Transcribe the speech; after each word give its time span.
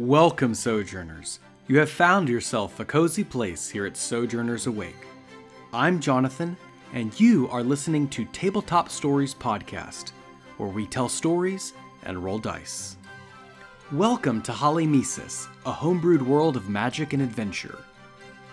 Welcome, 0.00 0.54
Sojourners. 0.54 1.40
You 1.68 1.78
have 1.78 1.90
found 1.90 2.30
yourself 2.30 2.80
a 2.80 2.86
cozy 2.86 3.22
place 3.22 3.68
here 3.68 3.84
at 3.84 3.98
Sojourners 3.98 4.66
Awake. 4.66 5.06
I'm 5.74 6.00
Jonathan, 6.00 6.56
and 6.94 7.20
you 7.20 7.50
are 7.50 7.62
listening 7.62 8.08
to 8.08 8.24
Tabletop 8.32 8.88
Stories 8.88 9.34
Podcast, 9.34 10.12
where 10.56 10.70
we 10.70 10.86
tell 10.86 11.10
stories 11.10 11.74
and 12.04 12.24
roll 12.24 12.38
dice. 12.38 12.96
Welcome 13.92 14.40
to 14.44 14.52
Holymesis, 14.52 15.48
a 15.66 15.72
homebrewed 15.72 16.22
world 16.22 16.56
of 16.56 16.70
magic 16.70 17.12
and 17.12 17.22
adventure. 17.22 17.84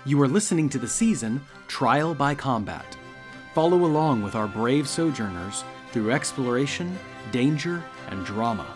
You 0.06 0.22
are 0.22 0.28
listening 0.28 0.68
to 0.72 0.78
the 0.78 0.86
season 0.86 1.40
Trial 1.70 2.14
by 2.14 2.36
Combat. 2.36 2.98
Follow 3.56 3.86
along 3.86 4.22
with 4.22 4.36
our 4.36 4.50
brave 4.50 4.86
sojourners 4.86 5.64
through 5.94 6.12
exploration, 6.12 7.00
danger, 7.32 7.82
and 8.10 8.26
drama. 8.26 8.68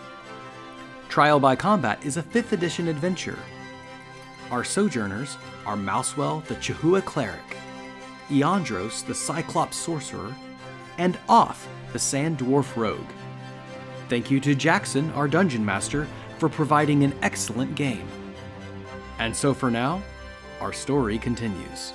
Trial 1.12 1.38
by 1.38 1.54
Combat 1.54 2.02
is 2.06 2.16
a 2.16 2.22
5th 2.22 2.52
edition 2.52 2.88
adventure. 2.88 3.38
Our 4.50 4.64
sojourners 4.64 5.36
are 5.66 5.76
Mousewell, 5.76 6.42
the 6.46 6.54
Chihuahua 6.54 7.02
cleric, 7.02 7.58
Eandros, 8.30 9.04
the 9.04 9.14
Cyclops 9.14 9.76
sorcerer, 9.76 10.34
and 10.96 11.18
Off, 11.28 11.68
the 11.92 11.98
Sand 11.98 12.38
Dwarf 12.38 12.74
rogue. 12.76 13.10
Thank 14.08 14.30
you 14.30 14.40
to 14.40 14.54
Jackson, 14.54 15.10
our 15.10 15.28
dungeon 15.28 15.62
master, 15.62 16.08
for 16.38 16.48
providing 16.48 17.04
an 17.04 17.12
excellent 17.20 17.74
game. 17.74 18.08
And 19.18 19.36
so 19.36 19.52
for 19.52 19.70
now, 19.70 20.02
our 20.62 20.72
story 20.72 21.18
continues. 21.18 21.92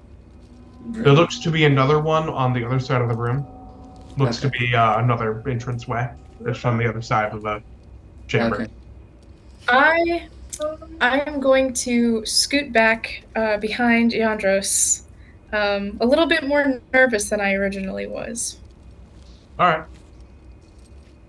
There 0.90 1.12
looks 1.12 1.40
to 1.40 1.50
be 1.50 1.66
another 1.66 2.00
one 2.00 2.30
on 2.30 2.54
the 2.54 2.64
other 2.64 2.80
side 2.80 3.02
of 3.02 3.10
the 3.10 3.16
room. 3.16 3.48
Looks 4.18 4.40
to 4.42 4.50
be 4.50 4.76
uh, 4.76 5.00
another 5.00 5.44
entrance 5.48 5.88
way. 5.88 6.10
It's 6.46 6.60
from 6.60 6.78
the 6.78 6.88
other 6.88 7.02
side 7.02 7.34
of 7.34 7.42
the 7.42 7.62
chamber. 8.28 8.64
Okay. 8.64 8.72
I 9.68 10.28
I 11.00 11.20
am 11.22 11.40
going 11.40 11.74
to 11.74 12.26
scoot 12.26 12.72
back 12.72 13.24
uh, 13.36 13.58
behind 13.58 14.12
Yandros, 14.12 15.04
um, 15.54 15.98
a 16.02 16.06
little 16.06 16.28
bit 16.28 16.46
more 16.46 16.82
nervous 16.94 17.30
than 17.30 17.42
I 17.42 17.54
originally 17.54 18.08
was. 18.08 18.60
All 19.58 19.68
right. 19.68 19.86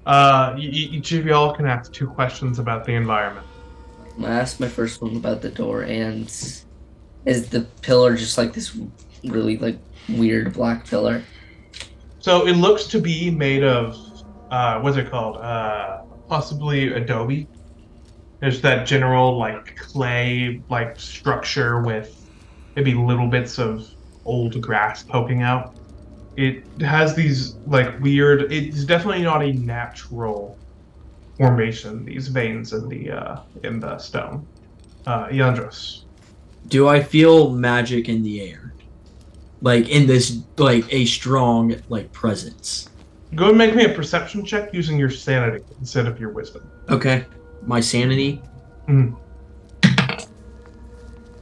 Uh, 0.05 0.53
y- 0.55 0.59
y- 0.59 0.89
each 0.93 1.13
of 1.13 1.25
y'all 1.25 1.55
can 1.55 1.67
ask 1.67 1.93
two 1.93 2.09
questions 2.09 2.59
about 2.59 2.85
the 2.85 2.93
environment. 2.93 3.47
I 4.21 4.31
asked 4.31 4.61
my 4.61 4.69
first 4.69 5.01
one 5.01 5.17
about 5.17 5.41
the 5.41 5.49
door, 5.49 5.83
and 5.83 6.27
is 7.25 7.49
the 7.49 7.67
pillar 7.81 8.17
just 8.17 8.37
like 8.37 8.53
this 8.53 8.77
really 9.25 9.57
like 9.59 9.79
weird 10.09 10.53
black 10.53 10.87
pillar? 10.87 11.23
So 12.23 12.47
it 12.47 12.57
looks 12.57 12.87
to 12.89 13.01
be 13.01 13.31
made 13.31 13.65
of, 13.65 13.97
uh, 14.49 14.81
what's 14.81 14.97
it 14.97 15.11
called? 15.11 15.39
Uh, 15.39 15.99
possibly 16.29 16.93
adobe. 16.93 17.49
There's 18.41 18.61
that 18.63 18.87
general 18.87 19.39
like 19.39 19.75
clay 19.77 20.63
like 20.69 20.99
structure 21.01 21.83
with 21.83 22.09
maybe 22.77 22.95
little 22.95 23.29
bits 23.29 23.59
of 23.59 23.85
old 24.25 24.61
grass 24.61 25.03
poking 25.03 25.43
out. 25.43 25.75
It 26.37 26.65
has 26.81 27.17
these 27.17 27.59
like 27.67 27.99
weird. 28.01 28.53
It's 28.53 28.85
definitely 28.85 29.23
not 29.23 29.43
a 29.43 29.53
natural 29.53 30.61
formation. 31.37 32.05
These 32.05 32.29
veins 32.29 32.73
in 32.73 32.89
the 32.89 33.11
uh, 33.11 33.37
in 33.65 33.81
the 33.81 33.99
stone. 33.99 34.49
Uh, 35.07 35.27
Yandros. 35.27 36.05
Do 36.69 36.89
I 36.89 37.03
feel 37.03 37.51
magic 37.51 38.09
in 38.09 38.23
the 38.23 38.41
air? 38.41 38.62
Like 39.63 39.89
in 39.89 40.07
this 40.07 40.41
like 40.59 40.93
a 40.93 41.05
strong 41.07 41.77
like 41.89 42.13
presence. 42.13 42.89
Go 43.37 43.49
and 43.51 43.57
make 43.57 43.75
me 43.75 43.85
a 43.85 43.95
perception 43.95 44.45
check 44.45 44.75
using 44.75 44.99
your 44.99 45.09
sanity 45.09 45.65
instead 45.79 46.07
of 46.07 46.21
your 46.21 46.31
wisdom. 46.31 46.69
Okay. 46.91 47.25
My 47.65 47.81
sanity. 47.81 48.43
Mhm. 48.89 49.17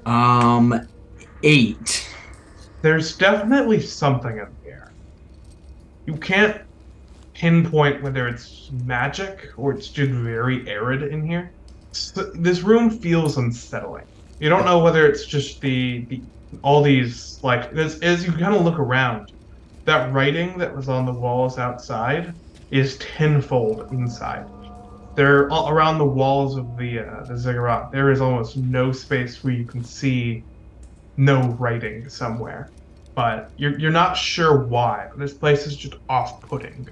Um 0.07 0.89
eight. 1.43 2.07
there's 2.83 3.17
definitely 3.17 3.81
something 3.81 4.33
in 4.39 4.47
the 4.65 4.71
air. 4.71 4.93
You 6.07 6.17
can't 6.17 6.61
pinpoint 7.35 8.03
whether 8.03 8.29
it's 8.29 8.71
magic 8.85 9.49
or 9.57 9.73
it's 9.73 9.89
just 9.89 10.11
very 10.11 10.69
arid 10.69 11.03
in 11.03 11.27
here. 11.27 11.53
S- 11.93 12.13
This 12.35 12.61
room 12.63 12.91
feels 12.91 13.37
unsettling. 13.39 14.05
You 14.39 14.49
don't 14.49 14.65
know 14.65 14.79
whether 14.79 15.07
it's 15.07 15.27
just 15.27 15.61
the, 15.61 16.05
the 16.07 16.23
all 16.63 16.83
these 16.83 17.43
like 17.43 17.73
as, 17.73 17.99
as 18.01 18.25
you 18.25 18.33
kind 18.33 18.55
of 18.55 18.63
look 18.63 18.79
around, 18.79 19.33
that 19.85 20.13
writing 20.13 20.59
that 20.59 20.75
was 20.75 20.89
on 20.89 21.07
the 21.07 21.13
walls 21.13 21.59
outside 21.59 22.35
is 22.71 22.99
tenfold 22.99 23.91
inside. 23.93 24.47
There 25.15 25.51
all 25.51 25.69
around 25.69 25.99
the 25.99 26.05
walls 26.05 26.57
of 26.57 26.77
the 26.77 27.01
uh, 27.01 27.25
the 27.25 27.37
ziggurat, 27.37 27.91
there 27.91 28.11
is 28.11 28.21
almost 28.21 28.57
no 28.57 28.93
space 28.93 29.43
where 29.43 29.53
you 29.53 29.65
can 29.65 29.83
see 29.85 30.45
no 31.17 31.43
writing 31.59 32.09
somewhere, 32.09 32.71
but 33.15 33.51
you're 33.57 33.79
you're 33.79 33.91
not 33.91 34.17
sure 34.17 34.59
why. 34.59 35.09
This 35.17 35.35
place 35.35 35.67
is 35.67 35.77
just 35.77 35.95
off-putting. 36.09 36.89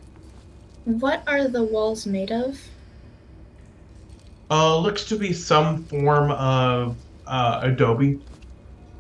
What 0.85 1.23
are 1.27 1.49
the 1.49 1.63
walls 1.63 2.07
made 2.07 2.33
of? 2.33 2.59
Uh, 4.51 4.79
looks 4.79 5.05
to 5.05 5.17
be 5.17 5.33
some 5.33 5.85
form 5.85 6.31
of 6.33 6.97
uh, 7.27 7.61
adobe, 7.63 8.19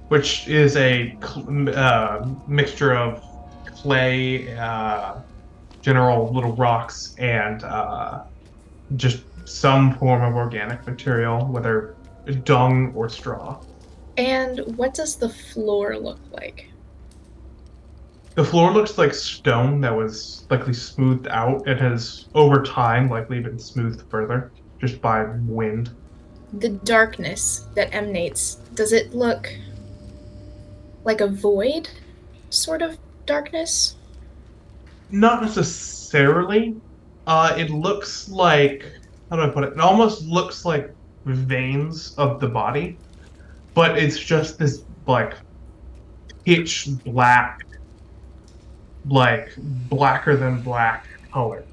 which 0.09 0.49
is 0.49 0.77
a 0.77 1.17
cl- 1.23 1.69
uh, 1.71 2.29
mixture 2.47 2.95
of 2.95 3.25
clay, 3.67 4.57
uh, 4.57 5.17
general 5.81 6.33
little 6.33 6.53
rocks, 6.57 7.15
and 7.19 7.63
uh, 7.65 8.25
just 8.97 9.23
some 9.49 9.95
form 9.99 10.23
of 10.23 10.35
organic 10.35 10.87
material, 10.87 11.47
whether 11.47 11.95
dung 12.45 12.93
or 12.95 13.09
straw. 13.09 13.61
And 14.17 14.61
what 14.77 14.95
does 14.95 15.17
the 15.17 15.29
floor 15.29 15.97
look 15.97 16.21
like? 16.33 16.69
The 18.35 18.45
floor 18.45 18.73
looks 18.73 18.99
like 18.99 19.15
stone 19.15 19.81
that 19.81 19.95
was 19.95 20.47
likely 20.51 20.73
smoothed 20.73 21.29
out. 21.29 21.67
It 21.67 21.81
has, 21.81 22.27
over 22.35 22.63
time, 22.63 23.09
likely 23.09 23.41
been 23.41 23.59
smoothed 23.59 24.09
further 24.11 24.53
just 24.81 25.01
by 25.01 25.25
wind. 25.25 25.91
The 26.53 26.71
darkness 26.71 27.67
that 27.75 27.93
emanates, 27.93 28.57
does 28.75 28.93
it 28.93 29.15
look 29.15 29.53
like 31.09 31.23
a 31.23 31.27
void 31.27 31.89
sort 32.51 32.83
of 32.83 32.99
darkness? 33.27 33.97
Not 35.11 35.43
necessarily. 35.43 36.77
Uh, 37.27 37.55
it 37.59 37.71
looks 37.71 38.29
like 38.29 38.85
how 39.31 39.37
do 39.37 39.43
I 39.43 39.49
put 39.49 39.65
it? 39.65 39.73
It 39.73 39.81
almost 39.81 40.23
looks 40.23 40.65
like 40.65 40.95
veins 41.25 42.15
of 42.17 42.41
the 42.41 42.49
body, 42.49 42.97
but 43.75 43.99
it's 43.99 44.19
just 44.19 44.59
this 44.59 44.83
like 45.07 45.35
pitch 46.45 46.89
black, 47.05 47.67
like 49.07 49.55
blacker 49.89 50.37
than 50.37 50.61
black 50.61 51.07
color, 51.33 51.65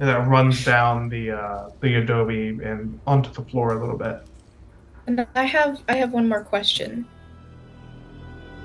and 0.00 0.08
that 0.08 0.26
runs 0.28 0.64
down 0.64 1.08
the 1.08 1.32
uh, 1.32 1.70
the 1.80 1.96
adobe 1.96 2.58
and 2.62 3.00
onto 3.06 3.30
the 3.32 3.42
floor 3.42 3.72
a 3.76 3.80
little 3.80 3.98
bit. 3.98 4.22
And 5.06 5.26
I 5.34 5.44
have 5.44 5.80
I 5.88 5.96
have 5.96 6.12
one 6.12 6.28
more 6.28 6.44
question. 6.44 7.06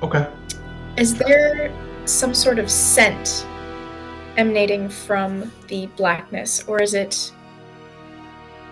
Okay. 0.01 0.27
Is 0.97 1.15
there 1.15 1.71
some 2.05 2.33
sort 2.33 2.59
of 2.59 2.69
scent 2.69 3.45
emanating 4.37 4.89
from 4.89 5.51
the 5.67 5.87
blackness, 5.97 6.63
or 6.67 6.81
is 6.81 6.93
it 6.93 7.31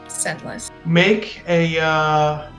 scentless? 0.07 0.71
Make 0.85 1.43
a 1.47 1.79
uh 1.79 2.49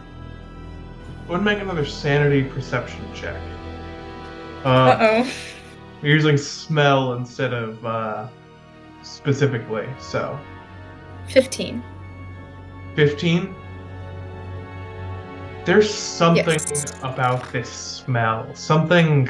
go 1.28 1.34
and 1.34 1.44
make 1.44 1.58
another 1.60 1.84
sanity 1.84 2.42
perception 2.44 3.02
check. 3.14 3.40
Uh, 4.64 4.68
Uh 4.68 4.98
oh. 5.00 5.32
You're 6.02 6.14
using 6.14 6.38
smell 6.38 7.12
instead 7.14 7.52
of 7.52 7.84
uh, 7.84 8.28
specifically. 9.02 9.86
So, 9.98 10.38
15. 11.28 11.82
15. 12.96 13.54
There's 15.70 15.94
something 15.94 16.46
Yes. 16.48 16.94
about 17.04 17.52
this 17.52 17.68
smell. 17.68 18.44
Something 18.54 19.28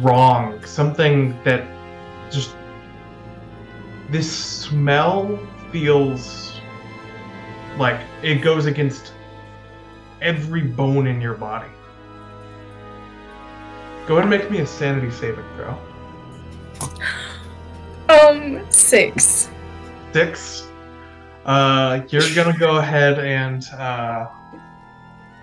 wrong. 0.00 0.64
Something 0.64 1.36
that 1.42 1.64
just. 2.30 2.54
This 4.08 4.30
smell 4.30 5.36
feels 5.72 6.52
like 7.76 7.98
it 8.22 8.36
goes 8.36 8.66
against 8.66 9.14
every 10.22 10.60
bone 10.62 11.08
in 11.08 11.20
your 11.20 11.34
body. 11.34 11.72
Go 14.06 14.14
ahead 14.18 14.30
and 14.30 14.30
make 14.30 14.48
me 14.48 14.58
a 14.60 14.66
sanity 14.66 15.10
saving 15.10 15.44
throw. 15.56 15.76
Um, 18.08 18.64
six. 18.70 19.50
six. 20.12 20.68
Uh, 21.44 22.02
you're 22.10 22.32
gonna 22.36 22.56
go 22.56 22.76
ahead 22.76 23.18
and 23.18 23.64
uh, 23.76 24.28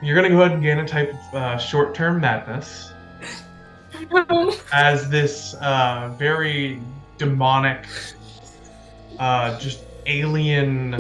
you're 0.02 0.16
gonna 0.16 0.30
go 0.30 0.42
ahead 0.42 0.52
and 0.52 0.62
gain 0.62 0.80
a 0.80 0.88
type 0.88 1.14
of 1.14 1.36
uh, 1.36 1.58
short-term 1.58 2.22
madness 2.22 2.94
as 4.74 5.10
this 5.10 5.56
uh, 5.56 6.14
very 6.18 6.80
demonic, 7.18 7.86
uh, 9.20 9.60
just 9.60 9.84
alien 10.06 10.98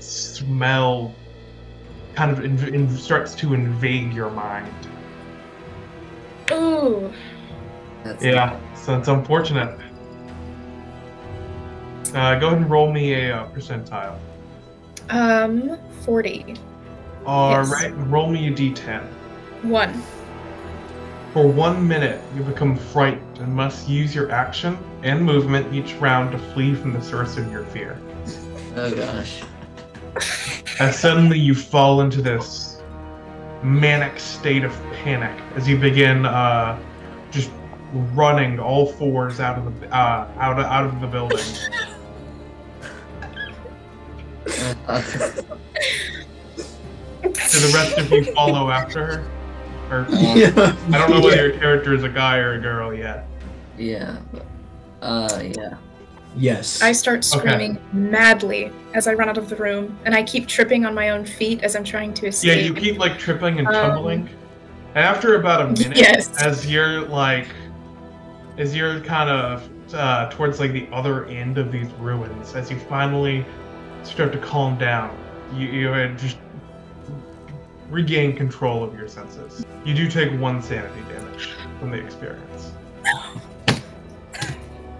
smell 0.00 1.14
kind 2.14 2.30
of 2.30 2.38
inv- 2.38 2.72
in- 2.72 2.96
starts 2.96 3.34
to 3.36 3.54
invade 3.54 4.12
your 4.12 4.30
mind. 4.30 4.74
Ooh. 6.52 7.12
That's 8.02 8.22
Yeah, 8.22 8.58
so 8.74 8.98
it's 8.98 9.08
unfortunate. 9.08 9.78
Uh, 12.14 12.38
go 12.40 12.48
ahead 12.48 12.58
and 12.58 12.70
roll 12.70 12.92
me 12.92 13.14
a 13.14 13.36
uh, 13.36 13.48
percentile. 13.50 14.18
Um, 15.10 15.78
40. 16.04 16.56
All 17.30 17.52
Yes. 17.52 17.70
right, 17.70 17.92
roll 18.08 18.28
me 18.28 18.48
a 18.48 18.50
d10. 18.50 19.04
One. 19.62 20.02
For 21.32 21.46
one 21.46 21.86
minute, 21.86 22.20
you 22.34 22.42
become 22.42 22.74
frightened 22.74 23.38
and 23.38 23.54
must 23.54 23.88
use 23.88 24.12
your 24.12 24.32
action 24.32 24.76
and 25.04 25.24
movement 25.24 25.72
each 25.72 25.94
round 26.00 26.32
to 26.32 26.38
flee 26.38 26.74
from 26.74 26.92
the 26.92 27.00
source 27.00 27.36
of 27.36 27.48
your 27.52 27.62
fear. 27.66 27.96
Oh 28.74 28.92
gosh. 28.92 29.42
As 30.80 30.98
suddenly 30.98 31.38
you 31.38 31.54
fall 31.54 32.00
into 32.00 32.20
this 32.20 32.82
manic 33.62 34.18
state 34.18 34.64
of 34.64 34.72
panic 35.04 35.40
as 35.54 35.68
you 35.68 35.78
begin 35.78 36.26
uh, 36.26 36.76
just 37.30 37.52
running 38.12 38.58
all 38.58 38.86
fours 38.86 39.38
out 39.38 39.56
of 39.56 39.78
the 39.80 39.86
uh, 39.94 40.26
out 40.40 40.58
of, 40.58 40.66
out 40.66 40.84
of 40.84 41.00
the 41.00 41.06
building. 41.06 41.46
Do 47.52 47.58
the 47.66 47.72
rest 47.74 47.98
of 47.98 48.10
you 48.12 48.24
follow 48.34 48.70
after 48.70 49.04
her? 49.06 49.24
Or 49.90 50.06
yeah. 50.10 50.76
I 50.92 50.98
don't 50.98 51.10
know 51.10 51.20
whether 51.20 51.48
your 51.48 51.58
character 51.58 51.94
is 51.94 52.04
a 52.04 52.08
guy 52.08 52.36
or 52.38 52.54
a 52.54 52.60
girl 52.60 52.94
yet. 52.94 53.26
yeah. 53.78 54.16
Uh, 55.02 55.42
yeah. 55.56 55.74
Yes. 56.36 56.80
I 56.82 56.92
start 56.92 57.24
screaming 57.24 57.78
madly 57.92 58.70
as 58.94 59.08
I 59.08 59.14
run 59.14 59.28
out 59.28 59.38
of 59.38 59.48
the 59.48 59.56
room, 59.56 59.98
and 60.04 60.14
I 60.14 60.22
keep 60.22 60.46
tripping 60.46 60.84
on 60.84 60.94
my 60.94 61.08
own 61.10 61.24
feet 61.24 61.62
as 61.64 61.74
I'm 61.74 61.82
trying 61.84 62.12
to 62.14 62.26
escape. 62.26 62.48
Yeah, 62.58 62.62
you 62.62 62.74
keep 62.74 62.98
like 62.98 63.18
tripping 63.18 63.58
and 63.58 63.66
Um, 63.66 63.74
tumbling. 63.74 64.28
And 64.94 65.04
after 65.04 65.36
about 65.36 65.62
a 65.62 65.66
minute, 65.82 65.96
Yes. 65.96 66.30
as 66.40 66.70
you're 66.70 67.00
like, 67.08 67.48
as 68.58 68.76
you're 68.76 69.00
kind 69.00 69.28
of 69.30 69.68
uh, 69.94 70.28
towards 70.30 70.60
like 70.60 70.72
the 70.72 70.86
other 70.92 71.24
end 71.26 71.58
of 71.58 71.72
these 71.72 71.88
ruins, 71.98 72.54
as 72.54 72.70
you 72.70 72.78
finally 72.78 73.44
start 74.04 74.30
to 74.32 74.38
calm 74.38 74.78
down, 74.78 75.16
you, 75.54 75.66
you 75.66 75.88
had 75.88 76.16
just 76.18 76.36
regain 77.90 78.36
control 78.36 78.84
of 78.84 78.94
your 78.94 79.08
senses. 79.08 79.66
You 79.84 79.94
do 79.94 80.08
take 80.08 80.38
one 80.40 80.62
sanity 80.62 81.02
damage 81.12 81.50
from 81.78 81.90
the 81.90 81.98
experience. 81.98 82.72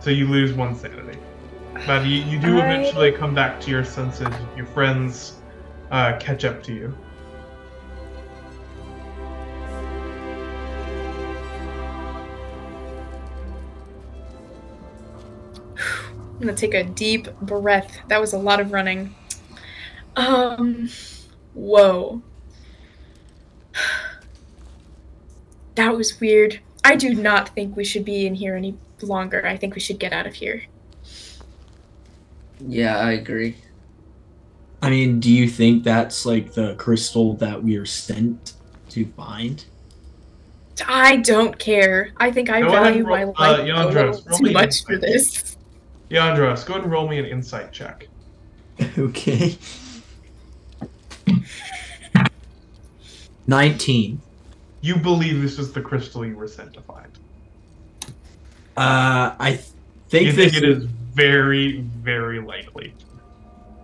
So 0.00 0.10
you 0.10 0.26
lose 0.26 0.52
one 0.54 0.74
sanity. 0.74 1.18
But 1.86 2.04
you, 2.04 2.22
you 2.22 2.38
do 2.38 2.58
I- 2.58 2.64
eventually 2.64 3.12
come 3.12 3.34
back 3.34 3.60
to 3.62 3.70
your 3.70 3.84
senses. 3.84 4.28
Your 4.56 4.66
friends 4.66 5.36
uh, 5.90 6.16
catch 6.18 6.44
up 6.44 6.62
to 6.64 6.72
you. 6.74 6.94
I'm 15.76 16.46
gonna 16.46 16.54
take 16.54 16.74
a 16.74 16.84
deep 16.84 17.28
breath. 17.40 17.98
That 18.08 18.20
was 18.20 18.32
a 18.32 18.38
lot 18.38 18.60
of 18.60 18.72
running. 18.72 19.14
Um, 20.16 20.88
whoa. 21.52 22.22
That 25.76 25.96
was 25.96 26.20
weird. 26.20 26.60
I 26.84 26.96
do 26.96 27.14
not 27.14 27.50
think 27.50 27.74
we 27.74 27.84
should 27.84 28.04
be 28.04 28.26
in 28.26 28.34
here 28.34 28.54
any 28.54 28.76
longer. 29.00 29.46
I 29.46 29.56
think 29.56 29.74
we 29.74 29.80
should 29.80 29.98
get 29.98 30.12
out 30.12 30.26
of 30.26 30.34
here. 30.34 30.64
Yeah, 32.66 32.98
I 32.98 33.12
agree. 33.12 33.56
I 34.82 34.90
mean, 34.90 35.20
do 35.20 35.30
you 35.30 35.48
think 35.48 35.84
that's 35.84 36.24
like 36.26 36.52
the 36.52 36.74
crystal 36.74 37.34
that 37.34 37.62
we 37.62 37.76
are 37.76 37.86
sent 37.86 38.54
to 38.90 39.06
find? 39.06 39.64
I 40.86 41.16
don't 41.16 41.58
care. 41.58 42.12
I 42.16 42.30
think 42.30 42.48
I 42.48 42.60
Go 42.60 42.70
value 42.70 43.00
and 43.00 43.08
my 43.08 43.24
life 43.24 43.36
uh, 43.38 43.62
a 43.62 43.64
Yandros, 43.64 43.92
little 43.92 44.22
roll 44.26 44.38
too 44.38 44.52
much 44.52 44.84
for 44.84 44.96
this. 44.96 45.56
Yandros, 46.10 46.64
go 46.64 46.74
ahead 46.74 46.84
and 46.84 46.92
roll 46.92 47.06
me 47.06 47.18
an 47.18 47.26
insight 47.26 47.72
check. 47.72 48.06
Okay. 48.98 49.58
19. 53.50 54.22
You 54.80 54.96
believe 54.96 55.42
this 55.42 55.58
is 55.58 55.72
the 55.72 55.82
crystal 55.82 56.24
you 56.24 56.36
were 56.36 56.48
sent 56.48 56.72
to 56.74 56.80
find. 56.80 57.10
Uh, 58.76 59.34
I 59.38 59.50
th- 59.50 59.64
think 60.08 60.26
you 60.26 60.32
this 60.32 60.52
think 60.52 60.64
it 60.64 60.68
is 60.70 60.84
very, 60.84 61.80
very 61.80 62.40
likely. 62.40 62.94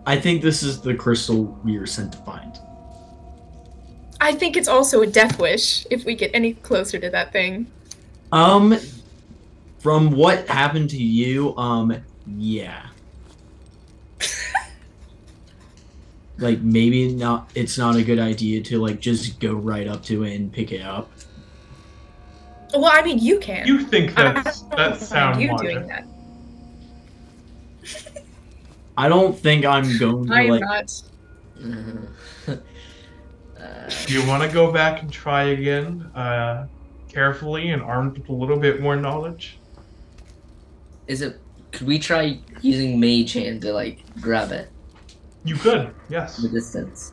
I 0.06 0.18
think 0.18 0.40
this 0.40 0.62
is 0.62 0.80
the 0.80 0.94
crystal 0.94 1.58
we 1.64 1.78
were 1.78 1.86
sent 1.86 2.12
to 2.12 2.18
find. 2.18 2.56
I 4.20 4.32
think 4.32 4.56
it's 4.56 4.68
also 4.68 5.02
a 5.02 5.06
death 5.06 5.38
wish 5.38 5.84
if 5.90 6.04
we 6.04 6.14
get 6.14 6.30
any 6.32 6.54
closer 6.54 6.98
to 7.00 7.10
that 7.10 7.32
thing. 7.32 7.66
Um, 8.30 8.78
from 9.80 10.12
what 10.12 10.46
happened 10.48 10.90
to 10.90 11.02
you, 11.02 11.56
um, 11.56 11.96
yeah. 12.38 12.86
Like 16.38 16.60
maybe 16.60 17.12
not. 17.12 17.50
It's 17.54 17.78
not 17.78 17.96
a 17.96 18.02
good 18.02 18.18
idea 18.18 18.62
to 18.64 18.78
like 18.78 19.00
just 19.00 19.40
go 19.40 19.54
right 19.54 19.86
up 19.86 20.02
to 20.04 20.24
it 20.24 20.34
and 20.34 20.52
pick 20.52 20.72
it 20.72 20.82
up. 20.82 21.10
Well, 22.74 22.90
I 22.92 23.02
mean, 23.02 23.18
you 23.18 23.38
can. 23.38 23.66
You 23.66 23.82
think 23.82 24.18
I 24.18 24.32
that's 24.32 24.62
don't 24.62 25.00
sound 25.00 25.40
you 25.40 25.50
logic. 25.50 25.70
doing 25.70 25.86
that. 25.88 26.06
I 28.98 29.08
don't 29.08 29.38
think 29.38 29.64
I'm 29.64 29.98
going 29.98 30.26
to 30.26 30.32
I'm 30.34 30.48
like. 30.48 30.60
not. 30.60 31.02
uh, 33.58 33.90
Do 34.06 34.12
you 34.12 34.26
want 34.26 34.42
to 34.42 34.48
go 34.52 34.72
back 34.72 35.02
and 35.02 35.12
try 35.12 35.44
again, 35.44 36.02
uh, 36.14 36.66
carefully 37.08 37.70
and 37.70 37.82
armed 37.82 38.18
with 38.18 38.28
a 38.28 38.32
little 38.32 38.58
bit 38.58 38.80
more 38.80 38.96
knowledge? 38.96 39.58
is 41.06 41.22
it? 41.22 41.40
Could 41.70 41.86
we 41.86 41.98
try 41.98 42.40
using 42.62 42.98
Mage 42.98 43.32
Hand 43.34 43.62
to 43.62 43.72
like 43.72 44.02
grab 44.20 44.50
it 44.50 44.70
You 45.46 45.54
could, 45.54 45.94
yes. 46.08 46.36
The 46.38 46.48
distance? 46.48 47.12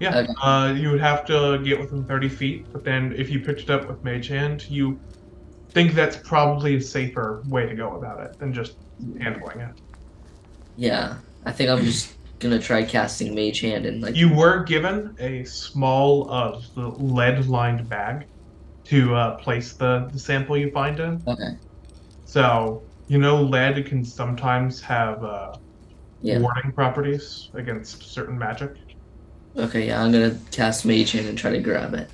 Yeah. 0.00 0.18
Okay. 0.18 0.32
Uh, 0.42 0.74
you 0.76 0.90
would 0.90 1.00
have 1.00 1.24
to 1.26 1.60
get 1.62 1.78
within 1.78 2.04
30 2.04 2.28
feet, 2.28 2.66
but 2.72 2.84
then 2.84 3.14
if 3.16 3.30
you 3.30 3.40
picked 3.40 3.60
it 3.60 3.70
up 3.70 3.88
with 3.88 4.02
Mage 4.02 4.26
Hand, 4.26 4.68
you 4.68 4.98
think 5.70 5.94
that's 5.94 6.16
probably 6.28 6.76
a 6.76 6.80
safer 6.80 7.42
way 7.46 7.66
to 7.66 7.74
go 7.76 7.96
about 7.96 8.20
it 8.20 8.36
than 8.38 8.52
just 8.52 8.76
handling 9.20 9.60
it. 9.60 9.80
Yeah. 10.76 11.18
I 11.44 11.52
think 11.52 11.70
I'm 11.70 11.84
just 11.84 12.16
gonna 12.40 12.58
try 12.58 12.82
casting 12.82 13.34
Mage 13.36 13.60
Hand 13.60 13.86
and 13.86 14.02
like. 14.02 14.16
You 14.16 14.34
were 14.34 14.64
given 14.64 15.14
a 15.20 15.44
small 15.44 16.30
uh, 16.30 16.60
lead-lined 16.76 17.88
bag 17.88 18.26
to 18.86 19.14
uh, 19.14 19.36
place 19.36 19.74
the, 19.74 20.08
the 20.12 20.18
sample 20.18 20.56
you 20.56 20.72
find 20.72 20.98
in. 20.98 21.22
Okay. 21.26 21.52
So 22.24 22.82
you 23.06 23.18
know, 23.18 23.42
lead 23.42 23.84
can 23.86 24.04
sometimes 24.04 24.80
have 24.82 25.22
uh, 25.24 25.52
Yeah. 26.22 26.38
warding 26.38 26.72
properties 26.72 27.48
against 27.54 28.02
certain 28.02 28.38
magic. 28.38 28.74
Okay. 29.56 29.86
Yeah. 29.88 30.02
I'm 30.02 30.12
gonna 30.12 30.38
cast 30.50 30.84
Mage 30.84 31.12
Hand 31.12 31.26
and 31.28 31.36
try 31.38 31.50
to 31.50 31.60
grab 31.60 31.94
it. 31.94 32.08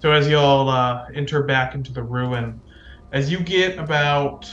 So 0.00 0.10
as 0.12 0.28
y'all 0.28 0.68
uh, 0.68 1.06
enter 1.14 1.42
back 1.42 1.74
into 1.74 1.92
the 1.92 2.02
ruin, 2.02 2.60
as 3.12 3.30
you 3.30 3.38
get 3.40 3.78
about 3.78 4.50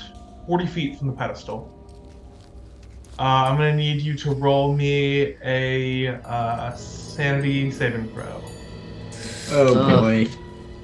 40 0.48 0.66
feet 0.68 0.98
from 0.98 1.08
the 1.08 1.14
pedestal, 1.14 1.76
uh, 3.18 3.22
I'm 3.50 3.58
gonna 3.58 3.76
need 3.76 4.02
you 4.02 4.14
to 4.16 4.32
roll 4.32 4.74
me 4.76 5.36
a 5.44 6.08
uh, 6.24 6.74
sanity 6.76 7.70
saving 7.72 8.08
throw. 8.10 8.42
Oh 9.52 9.76
Uh, 9.80 10.02
boy. 10.02 10.28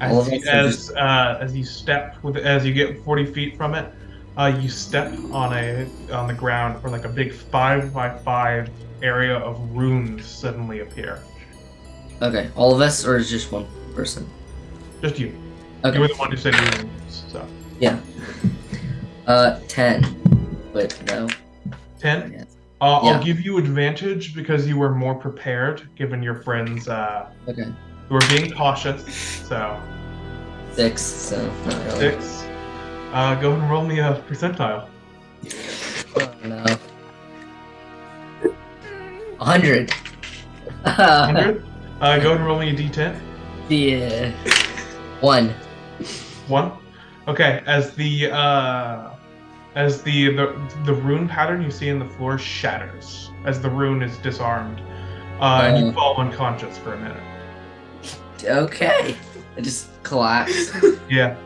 All 0.01 0.21
As 0.21 0.31
you, 0.31 0.41
as, 0.49 0.91
uh, 0.91 1.37
as 1.39 1.55
you 1.55 1.63
step 1.63 2.17
with 2.21 2.35
as 2.35 2.65
you 2.65 2.73
get 2.73 3.01
40 3.05 3.25
feet 3.27 3.55
from 3.55 3.73
it, 3.75 3.93
uh, 4.37 4.57
you 4.61 4.69
step 4.69 5.13
on 5.31 5.53
a 5.53 5.87
on 6.11 6.27
the 6.27 6.33
ground 6.33 6.83
or 6.83 6.89
like 6.89 7.05
a 7.05 7.09
big 7.09 7.33
five 7.33 7.93
by 7.93 8.09
five 8.09 8.69
area 9.01 9.37
of 9.37 9.59
runes 9.71 10.25
suddenly 10.25 10.79
appear. 10.79 11.21
Okay. 12.21 12.49
All 12.55 12.73
of 12.73 12.81
us, 12.81 13.05
or 13.05 13.17
is 13.17 13.29
just 13.29 13.51
one 13.51 13.67
person? 13.93 14.27
Just 15.01 15.19
you. 15.19 15.35
Okay. 15.83 15.95
You 15.95 16.01
were 16.01 16.07
the 16.07 16.15
one 16.15 16.31
who 16.31 16.37
said 16.37 16.55
runes. 16.75 17.23
So 17.31 17.45
Yeah. 17.79 17.99
Uh, 19.27 19.59
ten. 19.67 20.03
Wait, 20.71 21.01
no. 21.07 21.27
10. 21.99 22.31
Yes. 22.31 22.45
Uh, 22.79 22.99
Yeah. 23.03 23.09
I'll 23.09 23.23
give 23.23 23.41
you 23.41 23.57
advantage 23.57 24.35
because 24.35 24.67
you 24.67 24.77
were 24.77 24.93
more 24.93 25.15
prepared, 25.15 25.81
given 25.95 26.21
your 26.21 26.35
friends 26.35 26.87
uh, 26.87 27.31
Okay. 27.47 27.63
who 28.07 28.13
were 28.13 28.21
being 28.29 28.51
cautious. 28.51 29.03
So 29.47 29.81
Six. 30.73 31.01
So 31.01 31.51
really. 31.65 31.89
six. 31.99 32.45
Uh, 33.15 33.33
go 33.35 33.51
ahead 33.51 33.61
and 33.61 33.71
roll 33.71 33.85
me 33.85 33.99
a 33.99 34.21
percentile. 34.27 34.89
Oh, 36.17 36.33
no. 36.43 36.65
Hundred. 39.39 39.91
Hundred. 40.85 41.63
uh, 42.01 42.19
go 42.19 42.31
ahead 42.33 42.37
and 42.37 42.45
roll 42.45 42.59
me 42.59 42.71
a 42.71 42.75
d10. 42.75 43.17
yeah. 43.69 44.31
One. 45.21 45.49
One. 46.49 46.73
Okay. 47.29 47.63
As 47.65 47.93
the 47.95 48.31
uh, 48.31 49.11
as 49.75 50.01
the, 50.03 50.35
the 50.35 50.73
the 50.85 50.93
rune 50.93 51.27
pattern 51.29 51.61
you 51.61 51.71
see 51.71 51.87
in 51.87 51.99
the 51.99 52.09
floor 52.09 52.37
shatters 52.37 53.31
as 53.45 53.61
the 53.61 53.69
rune 53.69 54.01
is 54.03 54.17
disarmed, 54.17 54.81
uh, 55.39 55.61
and 55.63 55.77
you 55.85 55.91
Uh. 55.91 55.93
fall 55.93 56.17
unconscious 56.17 56.77
for 56.79 56.93
a 56.93 56.97
minute. 56.97 57.23
Okay. 58.43 59.15
I 59.57 59.61
just 59.61 59.87
collapsed. 60.03 60.73
Yeah. 61.09 61.37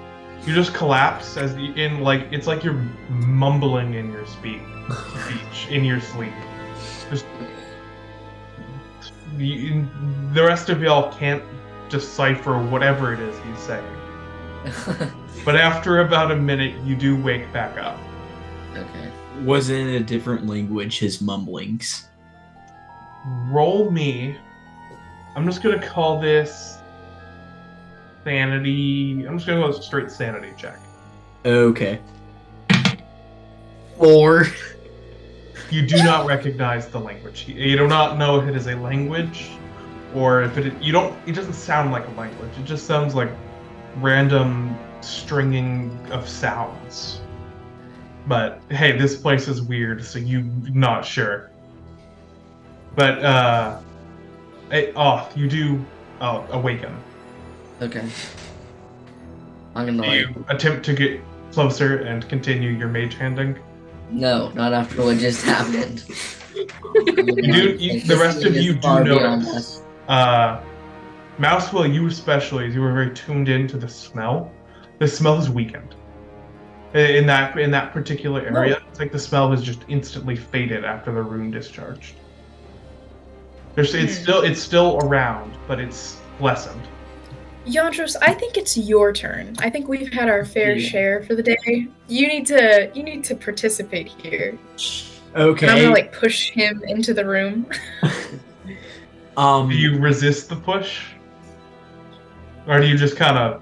You 0.46 0.56
just 0.56 0.74
collapse 0.74 1.38
as 1.38 1.54
the 1.56 1.74
in 1.82 2.02
like 2.02 2.28
it's 2.32 2.48
like 2.48 2.64
you're 2.64 2.82
mumbling 3.10 3.94
in 3.94 4.12
your 4.12 4.26
speech, 4.26 4.62
speech 5.24 5.68
in 5.70 5.84
your 5.84 6.00
sleep. 6.00 6.34
Just 7.10 7.26
you, 9.38 9.88
the 10.34 10.44
rest 10.44 10.70
of 10.70 10.82
y'all 10.82 11.12
can't 11.14 11.44
decipher 11.90 12.58
whatever 12.58 13.14
it 13.14 13.20
is 13.20 13.36
he's 13.46 13.60
saying. 13.60 15.12
But 15.46 15.56
after 15.56 16.02
about 16.02 16.32
a 16.32 16.36
minute, 16.36 16.76
you 16.84 16.96
do 16.96 17.16
wake 17.22 17.52
back 17.54 17.78
up. 17.78 17.98
okay. 18.76 19.12
Was 19.44 19.70
in 19.70 19.88
a 19.88 20.00
different 20.02 20.46
language 20.48 21.00
his 21.00 21.22
mumblings. 21.22 22.10
Roll 23.48 23.90
me. 23.90 24.36
I'm 25.36 25.46
just 25.46 25.64
gonna 25.64 25.82
call 25.82 26.20
this 26.20 26.79
sanity. 28.24 29.26
I'm 29.26 29.38
just 29.38 29.48
gonna 29.48 29.62
go 29.62 29.72
straight 29.72 30.12
sanity 30.12 30.54
check. 30.58 30.80
Okay. 31.46 32.00
Four. 33.98 34.48
You 35.70 35.86
do 35.86 35.98
not 35.98 36.26
recognize 36.26 36.88
the 36.88 37.00
language. 37.00 37.48
You 37.48 37.78
do 37.78 37.88
not 37.88 38.18
know 38.18 38.40
if 38.40 38.48
it 38.48 38.56
is 38.56 38.68
a 38.68 38.76
language, 38.76 39.50
or 40.16 40.42
if 40.42 40.58
it. 40.58 40.82
You 40.82 40.92
don't. 40.92 41.16
It 41.28 41.34
doesn't 41.34 41.54
sound 41.54 41.92
like 41.92 42.08
a 42.08 42.12
language. 42.12 42.52
It 42.58 42.66
just 42.66 42.88
sounds 42.88 43.14
like 43.14 43.30
random 43.98 44.76
stringing 45.02 45.96
of 46.12 46.28
sounds. 46.28 47.22
But 48.26 48.62
hey, 48.70 48.98
this 48.98 49.16
place 49.16 49.48
is 49.48 49.62
weird, 49.62 50.04
so 50.04 50.20
you 50.20 50.42
not 50.74 51.06
sure. 51.06 51.52
But 52.96 53.24
uh, 53.24 53.80
eh, 54.72 54.92
oh, 54.96 55.30
you 55.36 55.48
do 55.48 55.86
uh, 56.20 56.46
awaken. 56.52 56.96
Okay. 57.82 58.08
I'm 59.76 59.86
gonna 59.86 60.02
Do 60.04 60.08
like. 60.08 60.20
you 60.36 60.46
attempt 60.50 60.84
to 60.86 60.94
get 60.94 61.22
closer 61.52 62.00
and 62.00 62.28
continue 62.28 62.72
your 62.72 62.88
mage 62.90 63.16
handing? 63.16 63.58
No, 64.12 64.50
not 64.52 64.74
after 64.74 65.04
what 65.04 65.18
just 65.18 65.46
happened. 65.46 66.04
You 66.56 66.66
do. 67.42 67.76
You, 67.80 68.02
the 68.02 68.18
rest 68.18 68.44
of 68.44 68.56
you 68.56 68.74
do 68.74 69.04
notice. 69.04 69.82
Uh, 70.08 70.62
Mousewell, 71.38 71.94
you 71.94 72.08
especially, 72.08 72.66
as 72.68 72.76
you 72.76 72.82
were 72.82 72.92
very 72.92 73.14
tuned 73.14 73.48
into 73.48 73.78
the 73.78 73.88
smell, 73.88 74.52
the 74.98 75.08
smell 75.08 75.38
is 75.38 75.50
weakened. 75.50 75.96
In 76.96 77.28
that 77.28 77.58
in 77.58 77.70
that 77.72 77.94
particular 77.94 78.42
area, 78.42 78.82
it's 78.90 79.00
like 79.00 79.12
the 79.12 79.20
smell 79.20 79.52
has 79.52 79.62
just 79.62 79.84
instantly 79.88 80.36
faded 80.36 80.84
after 80.84 81.14
the 81.14 81.22
rune 81.22 81.52
discharged. 81.52 82.16
There's, 83.76 83.94
it's 83.94 84.18
Hmm. 84.18 84.24
still 84.24 84.42
it's 84.42 84.60
still 84.60 84.98
around, 85.04 85.54
but 85.68 85.80
it's 85.80 86.18
lessened. 86.40 86.82
Yandros, 87.70 88.16
I 88.22 88.34
think 88.34 88.58
it's 88.58 88.78
your 88.78 89.14
turn. 89.14 89.56
I 89.60 89.70
think 89.70 89.88
we've 89.88 90.12
had 90.12 90.28
our 90.30 90.44
fair 90.46 90.74
Yeah. 90.76 90.90
share 90.90 91.24
for 91.24 91.36
the 91.36 91.44
day. 91.44 91.88
You 92.08 92.28
need 92.28 92.46
to 92.48 92.90
you 92.94 93.04
need 93.04 93.24
to 93.26 93.36
participate 93.36 94.08
here. 94.08 94.58
Okay. 95.36 95.68
And 95.68 95.76
I'm 95.76 95.82
gonna 95.84 95.94
like 95.94 96.12
push 96.12 96.50
him 96.50 96.84
into 96.88 97.14
the 97.14 97.26
room. 97.26 97.68
um. 99.38 99.70
Do 99.70 99.76
you 99.76 100.00
resist 100.00 100.50
the 100.50 100.56
push, 100.56 101.02
or 102.68 102.80
do 102.80 102.88
you 102.88 102.98
just 102.98 103.16
kind 103.16 103.38
of 103.38 103.62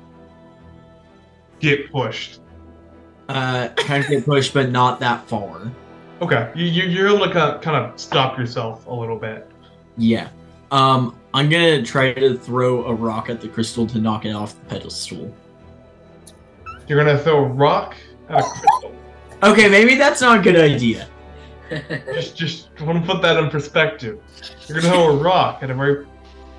get 1.59 1.91
pushed? 1.91 2.39
uh, 3.29 3.67
kind 3.75 4.01
of 4.05 4.09
get 4.09 4.25
pushed, 4.25 4.53
but 4.53 4.69
not 4.71 5.01
that 5.01 5.27
far. 5.27 5.69
Okay, 6.21 6.49
you, 6.55 6.65
you 6.65 6.83
you're 6.83 7.07
able 7.13 7.25
to 7.27 7.31
kind 7.33 7.61
kind 7.61 7.75
of 7.85 7.99
stop 7.99 8.37
yourself 8.39 8.87
a 8.87 8.93
little 8.93 9.17
bit. 9.17 9.51
Yeah. 9.97 10.29
Um. 10.71 11.19
I'm 11.37 11.49
gonna 11.49 11.83
try 11.83 12.13
to 12.13 12.35
throw 12.35 12.85
a 12.85 12.93
rock 12.95 13.29
at 13.29 13.41
the 13.41 13.47
crystal 13.47 13.85
to 13.85 13.99
knock 13.99 14.25
it 14.25 14.31
off 14.31 14.55
the 14.55 14.65
pedestal. 14.75 15.31
You're 16.87 16.97
gonna 16.97 17.19
throw 17.19 17.45
a 17.45 17.47
rock 17.47 17.95
at 18.27 18.39
a 18.39 18.41
crystal. 18.41 18.95
Okay, 19.43 19.69
maybe 19.69 19.93
that's 19.93 20.19
not 20.19 20.39
a 20.39 20.41
good 20.41 20.55
idea. 20.55 21.07
just 22.11 22.35
just 22.35 22.81
want 22.81 23.05
to 23.05 23.13
put 23.13 23.21
that 23.21 23.37
in 23.37 23.51
perspective. 23.51 24.19
You're 24.67 24.81
gonna 24.81 24.91
throw 24.91 25.09
a 25.09 25.15
rock 25.15 25.61
at 25.61 25.69
a 25.69 25.75
very 25.75 26.07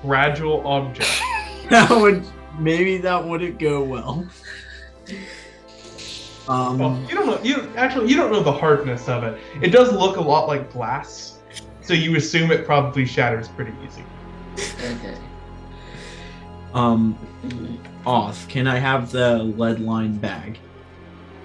fragile 0.01 0.65
object. 0.65 1.11
That 1.69 1.91
would 1.91 2.25
maybe 2.57 2.97
that 2.99 3.23
wouldn't 3.23 3.59
go 3.59 3.83
well. 3.83 4.27
Um. 6.47 6.79
Well, 6.79 7.05
you 7.07 7.15
don't 7.15 7.27
know. 7.27 7.39
You 7.43 7.69
actually 7.75 8.09
you 8.09 8.15
don't 8.15 8.31
know 8.31 8.41
the 8.41 8.51
hardness 8.51 9.09
of 9.09 9.25
it. 9.25 9.39
It 9.61 9.71
does 9.71 9.91
look 9.91 10.15
a 10.15 10.21
lot 10.21 10.47
like 10.47 10.71
glass, 10.71 11.39
so 11.81 11.93
you 11.93 12.15
assume 12.15 12.49
it 12.51 12.65
probably 12.65 13.05
shatters 13.05 13.49
pretty 13.49 13.73
easy. 13.85 14.05
Okay. 14.83 15.17
Um. 16.73 17.17
Off. 18.05 18.47
Can 18.47 18.67
I 18.67 18.77
have 18.77 19.11
the 19.11 19.39
lead 19.43 19.79
line 19.79 20.17
bag? 20.17 20.57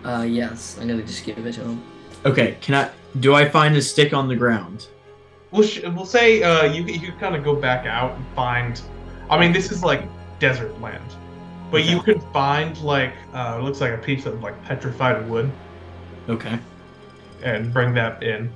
Uh, 0.05 0.27
yes. 0.29 0.77
I'm 0.81 0.89
gonna 0.89 1.03
just 1.03 1.25
give 1.25 1.39
it 1.39 1.53
to 1.55 1.61
him. 1.63 1.83
Okay. 2.25 2.57
Can 2.61 2.75
I? 2.75 2.91
Do 3.21 3.35
I 3.35 3.49
find 3.49 3.75
a 3.77 3.83
stick 3.83 4.13
on 4.13 4.29
the 4.29 4.37
ground? 4.37 4.89
We'll 5.51 5.63
sh- 5.67 5.83
we'll 5.85 6.05
say 6.07 6.43
uh, 6.43 6.65
you 6.65 6.85
you 6.85 7.13
kind 7.13 7.35
of 7.37 7.45
go 7.45 7.55
back 7.55 7.87
out 7.87 8.17
and 8.17 8.25
find. 8.35 8.81
I 9.31 9.39
mean, 9.39 9.53
this 9.53 9.71
is 9.73 9.83
like 9.83 10.03
desert 10.39 10.79
land, 10.81 11.05
but 11.71 11.85
you 11.85 12.03
could 12.03 12.23
find 12.33 12.77
like 12.83 13.13
uh, 13.33 13.59
looks 13.63 13.81
like 13.81 13.93
a 13.95 13.99
piece 13.99 14.27
of 14.27 14.43
like 14.43 14.63
petrified 14.65 15.29
wood 15.29 15.51
Okay. 16.29 16.59
and 17.43 17.73
bring 17.73 17.95
that 17.95 18.23
in. 18.23 18.53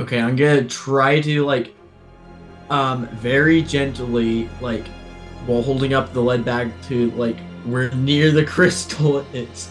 Okay, 0.00 0.20
I'm 0.20 0.34
gonna 0.34 0.64
try 0.64 1.20
to 1.20 1.44
like, 1.44 1.74
um, 2.70 3.06
very 3.08 3.62
gently, 3.62 4.48
like, 4.60 4.86
while 5.46 5.62
holding 5.62 5.94
up 5.94 6.12
the 6.12 6.20
lead 6.20 6.44
bag 6.44 6.72
to 6.82 7.10
like 7.12 7.38
where 7.64 7.90
near 7.94 8.30
the 8.30 8.44
crystal 8.46 9.18
is, 9.32 9.70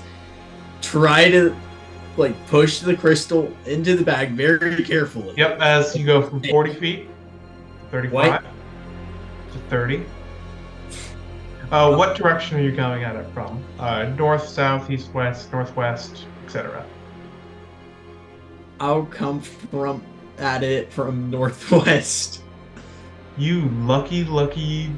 try 0.82 1.30
to 1.30 1.56
like 2.18 2.36
push 2.48 2.80
the 2.80 2.96
crystal 2.96 3.52
into 3.66 3.96
the 3.96 4.04
bag 4.04 4.32
very 4.32 4.84
carefully. 4.84 5.34
Yep, 5.38 5.60
as 5.60 5.96
you 5.96 6.06
go 6.06 6.22
from 6.22 6.44
40 6.44 6.74
feet, 6.80 7.10
35 7.92 8.14
What? 8.14 8.44
to 9.54 9.60
30. 9.70 10.06
Uh, 11.72 11.96
what 11.96 12.18
direction 12.18 12.58
are 12.58 12.62
you 12.62 12.74
going 12.74 13.04
at 13.04 13.16
it 13.16 13.26
from? 13.34 13.64
Uh, 13.80 14.04
north, 14.18 14.46
south, 14.46 14.90
east, 14.90 15.14
west, 15.14 15.54
northwest, 15.54 16.26
etc. 16.46 16.86
I'll 18.82 19.06
come 19.06 19.40
from 19.40 20.04
at 20.38 20.64
it 20.64 20.92
from 20.92 21.30
northwest. 21.30 22.42
You 23.38 23.70
lucky, 23.70 24.24
lucky. 24.24 24.92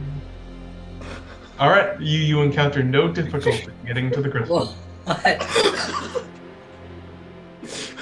All 1.59 1.69
right, 1.69 1.99
you 2.01 2.19
you 2.19 2.41
encounter 2.41 2.83
no 2.83 3.11
difficulty 3.11 3.67
getting 3.85 4.11
to 4.11 4.21
the 4.21 4.29
crystal. 4.29 4.67
What? 5.03 6.27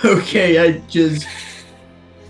okay, 0.06 0.60
I 0.60 0.80
just 0.88 1.28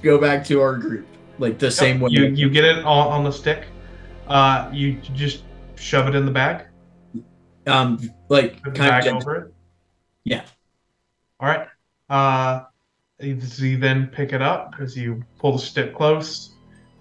go 0.01 0.17
back 0.17 0.45
to 0.45 0.61
our 0.61 0.77
group 0.77 1.05
like 1.37 1.59
the 1.59 1.71
same 1.71 1.99
way. 1.99 2.09
You 2.11 2.25
you 2.25 2.49
get 2.49 2.65
it 2.65 2.83
all 2.83 3.09
on 3.09 3.23
the 3.23 3.31
stick. 3.31 3.65
Uh, 4.27 4.69
you 4.71 4.93
just 5.13 5.43
shove 5.75 6.07
it 6.07 6.15
in 6.15 6.25
the 6.25 6.31
bag. 6.31 6.65
um 7.67 7.99
like 8.29 8.61
Put 8.63 8.73
the 8.73 8.79
kind 8.79 8.89
bag 8.89 9.07
of 9.07 9.15
over 9.17 9.35
it. 9.35 9.53
Yeah. 10.23 10.43
All 11.39 11.47
right. 11.49 11.67
Uh, 12.09 12.65
you 13.19 13.77
then 13.77 14.07
pick 14.07 14.33
it 14.33 14.41
up 14.41 14.75
as 14.79 14.97
you 14.97 15.23
pull 15.39 15.53
the 15.53 15.59
stick 15.59 15.95
close, 15.95 16.50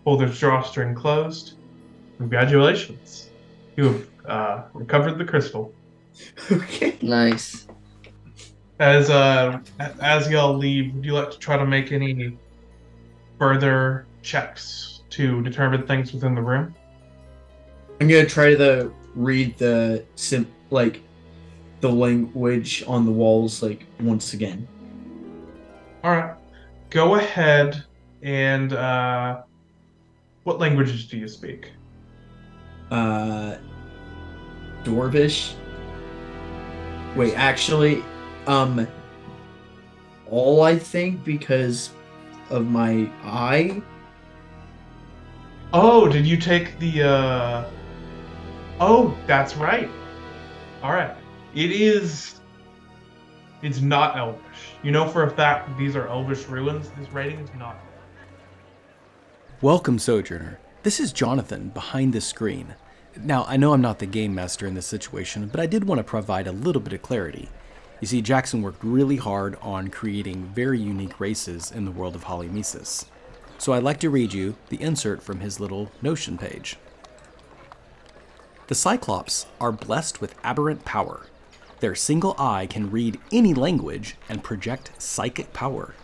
pull 0.04 0.16
the 0.16 0.26
drawstring 0.26 0.94
closed. 0.94 1.54
Congratulations, 2.18 3.30
you 3.76 3.84
have 3.84 4.06
uh, 4.26 4.62
recovered 4.74 5.18
the 5.18 5.24
crystal. 5.24 5.74
okay. 6.52 6.96
nice. 7.02 7.66
As 8.78 9.10
uh, 9.10 9.60
as 10.00 10.30
y'all 10.30 10.56
leave, 10.56 10.94
would 10.94 11.04
you 11.04 11.12
like 11.12 11.30
to 11.30 11.38
try 11.38 11.56
to 11.56 11.66
make 11.66 11.92
any 11.92 12.36
further 13.38 14.06
checks 14.22 15.02
to 15.10 15.42
determine 15.42 15.86
things 15.86 16.12
within 16.12 16.34
the 16.34 16.42
room? 16.42 16.74
I'm 18.00 18.08
gonna 18.08 18.26
try 18.26 18.54
to 18.54 18.92
read 19.14 19.58
the 19.58 20.04
sim 20.14 20.46
like 20.70 21.02
the 21.80 21.90
language 21.90 22.84
on 22.86 23.04
the 23.04 23.12
walls 23.12 23.62
like 23.62 23.84
once 24.00 24.32
again. 24.34 24.66
All 26.04 26.12
right. 26.12 26.34
Go 26.88 27.16
ahead 27.16 27.84
and 28.22 28.72
uh, 28.72 29.42
what 30.44 30.58
languages 30.58 31.06
do 31.06 31.16
you 31.18 31.28
speak? 31.28 31.72
Uh 32.90 33.56
Dwarvish. 34.84 35.54
Wait, 37.16 37.34
actually, 37.34 38.02
um 38.46 38.86
all 40.30 40.62
I 40.62 40.78
think 40.78 41.24
because 41.24 41.90
of 42.50 42.66
my 42.66 43.10
eye. 43.24 43.82
Oh, 45.72 46.08
did 46.08 46.26
you 46.26 46.36
take 46.36 46.78
the 46.78 47.02
uh 47.02 47.64
Oh, 48.80 49.16
that's 49.26 49.56
right. 49.56 49.90
All 50.82 50.92
right. 50.92 51.14
It 51.54 51.70
is 51.70 52.40
it's 53.62 53.80
not 53.80 54.16
elvish. 54.16 54.72
You 54.82 54.90
know 54.90 55.06
for 55.06 55.24
a 55.24 55.30
fact 55.30 55.76
these 55.76 55.94
are 55.94 56.08
elvish 56.08 56.46
ruins. 56.46 56.90
This 56.96 57.08
writing 57.10 57.38
is 57.40 57.50
not. 57.54 57.76
Welcome, 59.62 59.98
Sojourner. 59.98 60.58
This 60.84 60.98
is 60.98 61.12
Jonathan 61.12 61.68
behind 61.68 62.14
the 62.14 62.22
screen. 62.22 62.76
Now, 63.14 63.44
I 63.46 63.58
know 63.58 63.74
I'm 63.74 63.82
not 63.82 63.98
the 63.98 64.06
game 64.06 64.34
master 64.34 64.66
in 64.66 64.72
this 64.72 64.86
situation, 64.86 65.48
but 65.48 65.60
I 65.60 65.66
did 65.66 65.84
want 65.84 65.98
to 65.98 66.02
provide 66.02 66.46
a 66.46 66.52
little 66.52 66.80
bit 66.80 66.94
of 66.94 67.02
clarity. 67.02 67.50
You 68.00 68.06
see, 68.06 68.22
Jackson 68.22 68.62
worked 68.62 68.82
really 68.82 69.16
hard 69.16 69.58
on 69.60 69.88
creating 69.88 70.46
very 70.54 70.80
unique 70.80 71.20
races 71.20 71.70
in 71.72 71.84
the 71.84 71.90
world 71.90 72.14
of 72.14 72.24
Holymesis. 72.24 73.04
So 73.58 73.74
I'd 73.74 73.82
like 73.82 74.00
to 74.00 74.08
read 74.08 74.32
you 74.32 74.56
the 74.70 74.80
insert 74.80 75.22
from 75.22 75.40
his 75.40 75.60
little 75.60 75.92
Notion 76.00 76.38
page. 76.38 76.78
The 78.68 78.74
Cyclops 78.74 79.44
are 79.60 79.72
blessed 79.72 80.22
with 80.22 80.36
aberrant 80.42 80.86
power. 80.86 81.26
Their 81.80 81.94
single 81.94 82.34
eye 82.38 82.66
can 82.66 82.90
read 82.90 83.20
any 83.30 83.52
language 83.52 84.16
and 84.26 84.42
project 84.42 84.92
psychic 84.96 85.52
power. 85.52 85.94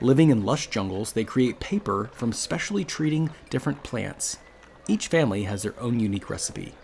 Living 0.00 0.30
in 0.30 0.44
lush 0.44 0.68
jungles, 0.68 1.12
they 1.12 1.24
create 1.24 1.58
paper 1.58 2.08
from 2.12 2.32
specially 2.32 2.84
treating 2.84 3.30
different 3.50 3.82
plants. 3.82 4.38
Each 4.86 5.08
family 5.08 5.42
has 5.44 5.62
their 5.62 5.78
own 5.80 5.98
unique 5.98 6.30
recipe. 6.30 6.74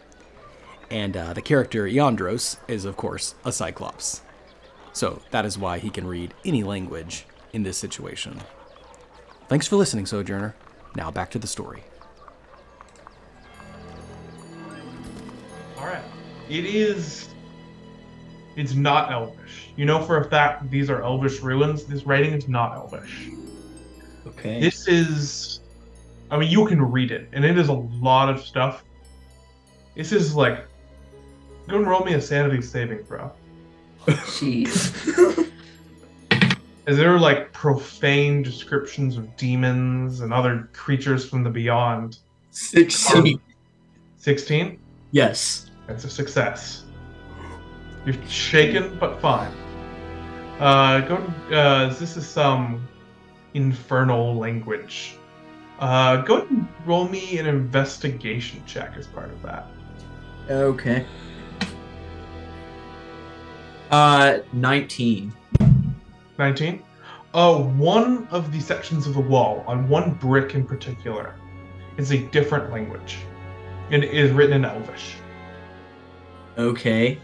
And 0.90 1.16
uh, 1.16 1.32
the 1.32 1.42
character 1.42 1.84
Iandros 1.84 2.56
is, 2.66 2.84
of 2.84 2.96
course, 2.96 3.36
a 3.44 3.52
Cyclops. 3.52 4.22
So 4.92 5.22
that 5.30 5.44
is 5.44 5.56
why 5.56 5.78
he 5.78 5.90
can 5.90 6.06
read 6.06 6.34
any 6.44 6.62
language 6.64 7.26
in 7.52 7.62
this 7.62 7.78
situation. 7.78 8.40
Thanks 9.48 9.66
for 9.66 9.76
listening, 9.76 10.06
Sojourner. 10.06 10.54
Now 10.96 11.10
back 11.10 11.30
to 11.32 11.38
the 11.38 11.46
story. 11.46 11.84
All 15.78 15.86
right. 15.86 16.04
It 16.48 16.64
is 16.64 17.28
it's 18.56 18.74
not 18.74 19.10
elvish. 19.10 19.68
You 19.76 19.84
know 19.84 20.02
for 20.02 20.18
a 20.18 20.28
fact 20.28 20.70
these 20.70 20.90
are 20.90 21.02
elvish 21.02 21.40
ruins. 21.40 21.84
This 21.84 22.04
writing 22.04 22.32
is 22.34 22.48
not 22.48 22.74
elvish. 22.74 23.28
Okay. 24.26 24.60
This 24.60 24.88
is 24.88 25.60
I 26.30 26.38
mean 26.38 26.50
you 26.50 26.66
can 26.66 26.80
read 26.80 27.10
it 27.10 27.28
and 27.32 27.44
it 27.44 27.58
is 27.58 27.68
a 27.68 27.74
lot 27.74 28.28
of 28.28 28.40
stuff. 28.44 28.84
This 29.94 30.12
is 30.12 30.34
like 30.34 30.66
go 31.68 31.76
and 31.76 31.86
roll 31.86 32.04
me 32.04 32.14
a 32.14 32.20
sanity 32.20 32.62
saving 32.62 33.04
throw. 33.04 33.30
Jeez. 34.06 35.50
Is 36.86 36.98
there 36.98 37.18
like 37.18 37.50
profane 37.52 38.42
descriptions 38.42 39.16
of 39.16 39.34
demons 39.38 40.20
and 40.20 40.34
other 40.34 40.68
creatures 40.74 41.26
from 41.26 41.42
the 41.42 41.48
beyond? 41.48 42.18
16. 42.50 43.40
16? 44.18 44.78
Yes. 45.10 45.70
That's 45.86 46.04
a 46.04 46.10
success. 46.10 46.84
You're 48.04 48.26
shaken, 48.28 48.98
but 48.98 49.20
fine. 49.20 49.52
Uh, 50.58 51.00
go. 51.00 51.16
Uh, 51.50 51.92
this 51.94 52.16
is 52.16 52.28
some 52.28 52.86
infernal 53.54 54.36
language. 54.36 55.16
Uh, 55.80 56.18
go 56.18 56.38
ahead 56.38 56.50
and 56.50 56.68
roll 56.86 57.08
me 57.08 57.38
an 57.38 57.46
investigation 57.46 58.62
check 58.66 58.92
as 58.96 59.06
part 59.06 59.30
of 59.30 59.42
that. 59.42 59.66
Okay. 60.48 61.06
Uh 63.90 64.38
19. 64.52 65.32
19. 66.38 66.82
Uh, 67.32 67.58
one 67.58 68.28
of 68.30 68.52
the 68.52 68.60
sections 68.60 69.06
of 69.06 69.14
the 69.14 69.20
wall, 69.20 69.64
on 69.66 69.88
one 69.88 70.14
brick 70.14 70.54
in 70.54 70.64
particular, 70.64 71.34
is 71.96 72.12
a 72.12 72.18
different 72.18 72.70
language. 72.70 73.18
And 73.90 74.04
it 74.04 74.14
is 74.14 74.30
written 74.30 74.54
in 74.54 74.64
Elvish. 74.64 75.16
Okay. 76.56 77.18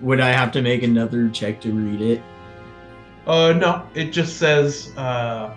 Would 0.00 0.20
I 0.20 0.30
have 0.30 0.52
to 0.52 0.62
make 0.62 0.82
another 0.82 1.28
check 1.28 1.60
to 1.62 1.72
read 1.72 2.00
it? 2.00 2.22
Uh, 3.26 3.52
no, 3.52 3.86
it 3.94 4.10
just 4.10 4.38
says 4.38 4.96
uh, 4.96 5.54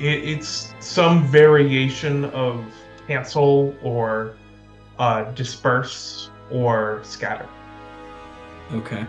it, 0.00 0.24
it's 0.24 0.72
some 0.80 1.26
variation 1.26 2.26
of 2.26 2.64
cancel 3.06 3.74
or 3.82 4.36
uh, 4.98 5.24
disperse 5.32 6.30
or 6.50 7.00
scatter. 7.02 7.48
Okay. 8.72 9.06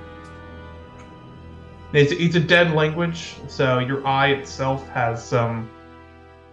It's, 1.93 2.11
it's 2.11 2.35
a 2.35 2.39
dead 2.39 2.73
language, 2.73 3.35
so 3.47 3.79
your 3.79 4.05
eye 4.05 4.29
itself 4.29 4.87
has 4.89 5.23
some. 5.23 5.69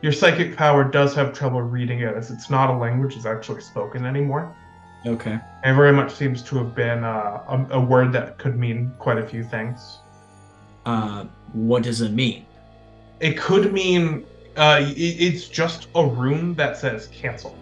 Your 0.03 0.13
psychic 0.13 0.57
power 0.57 0.85
does 0.85 1.15
have 1.15 1.33
trouble 1.33 1.63
reading 1.63 2.01
it, 2.01 2.15
as 2.15 2.31
it's 2.31 2.51
not 2.51 2.71
a 2.71 2.77
language 2.77 3.15
that's 3.15 3.27
actually 3.27 3.61
spoken 3.63 4.05
anymore. 4.05 4.55
Okay. 5.07 5.39
It 5.65 5.75
very 5.75 5.93
much 5.93 6.13
seems 6.13 6.43
to 6.43 6.59
have 6.59 6.75
been 6.75 7.05
uh, 7.05 7.43
a, 7.49 7.67
a 7.71 7.81
word 7.81 8.13
that 8.13 8.39
could 8.39 8.59
mean 8.59 8.93
quite 8.99 9.19
a 9.19 9.27
few 9.27 9.43
things. 9.45 9.99
Uh 10.87 11.25
what 11.53 11.83
does 11.83 12.01
it 12.01 12.13
mean? 12.13 12.47
It 13.21 13.37
could 13.37 13.73
mean 13.73 14.25
uh, 14.57 14.81
it, 14.83 14.93
it's 14.97 15.49
just 15.49 15.89
a 15.95 16.05
rune 16.07 16.55
that 16.55 16.77
says 16.77 17.09
cancel, 17.09 17.57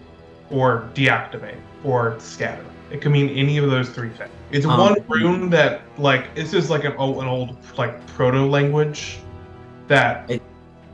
or 0.50 0.88
deactivate, 0.94 1.58
or 1.84 2.16
scatter. 2.18 2.64
It 2.90 3.00
could 3.00 3.12
mean 3.12 3.28
any 3.30 3.58
of 3.58 3.70
those 3.70 3.88
three 3.90 4.10
things. 4.10 4.30
It's 4.50 4.66
Um, 4.66 4.78
one 4.78 4.96
rune 5.08 5.50
that, 5.50 5.82
like, 5.98 6.34
this 6.34 6.54
is 6.54 6.70
like 6.70 6.84
an 6.84 6.94
old, 6.96 7.22
an 7.22 7.28
old 7.28 7.56
like 7.76 8.06
proto 8.08 8.46
language 8.46 9.18
that 9.88 10.30
It- 10.30 10.42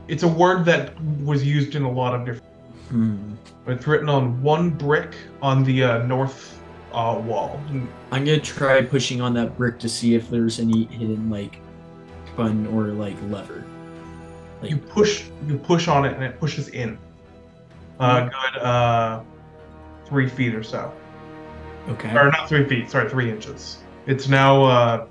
it's 0.07 0.23
a 0.23 0.27
word 0.27 0.65
that 0.65 0.99
was 1.23 1.43
used 1.45 1.75
in 1.75 1.83
a 1.83 1.91
lot 1.91 2.13
of 2.13 2.25
different. 2.25 2.43
Hmm. 2.89 3.33
It's 3.67 3.87
written 3.87 4.09
on 4.09 4.41
one 4.41 4.69
brick 4.69 5.15
on 5.41 5.63
the 5.63 5.83
uh, 5.83 6.05
north 6.05 6.59
uh, 6.93 7.21
wall. 7.25 7.59
I'm 8.11 8.25
gonna 8.25 8.39
try 8.39 8.81
pushing 8.81 9.21
on 9.21 9.33
that 9.33 9.57
brick 9.57 9.79
to 9.79 9.89
see 9.89 10.15
if 10.15 10.29
there's 10.29 10.59
any 10.59 10.85
hidden 10.85 11.29
like 11.29 11.59
button 12.35 12.67
or 12.67 12.87
like 12.87 13.15
lever. 13.29 13.65
You 14.61 14.77
push, 14.77 15.25
you 15.47 15.57
push 15.57 15.87
on 15.87 16.05
it, 16.05 16.13
and 16.13 16.23
it 16.23 16.39
pushes 16.39 16.69
in. 16.69 16.97
Uh, 17.99 18.29
good, 18.29 18.61
uh, 18.61 19.21
three 20.05 20.27
feet 20.27 20.55
or 20.55 20.63
so. 20.63 20.93
Okay. 21.89 22.09
or 22.15 22.31
not 22.31 22.49
three 22.49 22.67
feet. 22.67 22.89
Sorry, 22.89 23.09
three 23.09 23.29
inches. 23.29 23.79
It's 24.07 24.27
now 24.27 24.63
uh, 24.63 25.07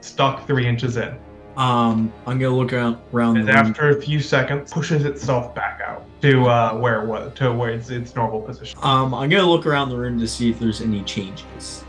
stuck 0.00 0.46
three 0.46 0.66
inches 0.66 0.96
in, 0.96 1.16
Um, 1.56 2.12
I'm 2.26 2.38
gonna 2.38 2.54
look 2.54 2.72
around 2.72 3.36
and 3.38 3.50
after 3.50 3.90
a 3.90 4.00
few 4.00 4.20
seconds, 4.20 4.72
pushes 4.72 5.04
itself 5.04 5.54
back 5.54 5.80
out 5.80 6.04
to 6.30 6.46
uh, 6.46 6.74
where 6.78 7.02
it 7.02 7.06
was 7.06 7.32
to 7.34 7.52
where 7.52 7.70
it's 7.70 7.90
its 7.90 8.14
normal 8.14 8.40
position. 8.40 8.78
Um, 8.82 9.14
I'm 9.14 9.28
gonna 9.30 9.48
look 9.48 9.66
around 9.66 9.90
the 9.90 9.96
room 9.96 10.18
to 10.18 10.26
see 10.28 10.50
if 10.50 10.58
there's 10.58 10.80
any 10.80 11.02
changes. 11.04 11.84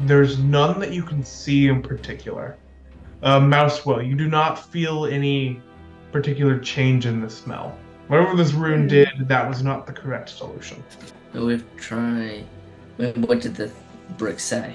There's 0.00 0.38
none 0.38 0.80
that 0.80 0.92
you 0.92 1.02
can 1.02 1.22
see 1.24 1.68
in 1.68 1.82
particular. 1.82 2.56
Uh, 3.22 3.38
Mousewell, 3.38 4.06
you 4.06 4.14
do 4.16 4.28
not 4.28 4.58
feel 4.72 5.06
any 5.06 5.60
particular 6.10 6.58
change 6.58 7.06
in 7.06 7.20
the 7.20 7.30
smell. 7.30 7.76
Whatever 8.08 8.36
this 8.36 8.52
rune 8.52 8.82
Hmm. 8.82 8.88
did, 8.88 9.08
that 9.28 9.48
was 9.48 9.62
not 9.62 9.86
the 9.86 9.92
correct 9.92 10.28
solution. 10.28 10.82
So 11.32 11.46
we 11.46 11.52
have 11.52 11.76
to 11.76 11.76
try. 11.82 12.44
Wait, 12.98 13.16
What 13.18 13.40
did 13.40 13.54
the 13.54 13.70
brick 14.18 14.40
say? 14.40 14.74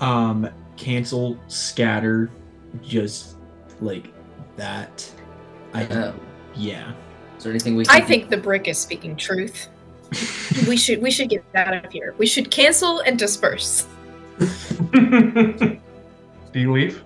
Um, 0.00 0.48
cancel, 0.76 1.38
scatter, 1.48 2.30
just 2.82 3.36
like 3.80 4.12
that. 4.56 5.08
I 5.72 5.84
Uh, 5.84 6.12
yeah. 6.54 6.92
Is 7.36 7.44
there 7.44 7.52
anything 7.52 7.76
we 7.76 7.84
can 7.84 7.94
I 7.94 8.00
do? 8.00 8.06
think 8.06 8.30
the 8.30 8.36
brick 8.36 8.68
is 8.68 8.78
speaking 8.78 9.16
truth. 9.16 9.68
we 10.68 10.76
should 10.76 11.02
we 11.02 11.10
should 11.10 11.28
get 11.28 11.44
out 11.54 11.84
of 11.84 11.92
here. 11.92 12.14
We 12.18 12.26
should 12.26 12.50
cancel 12.50 13.00
and 13.00 13.18
disperse. 13.18 13.86
Do 14.92 15.80
you 16.54 16.72
leave? 16.72 17.04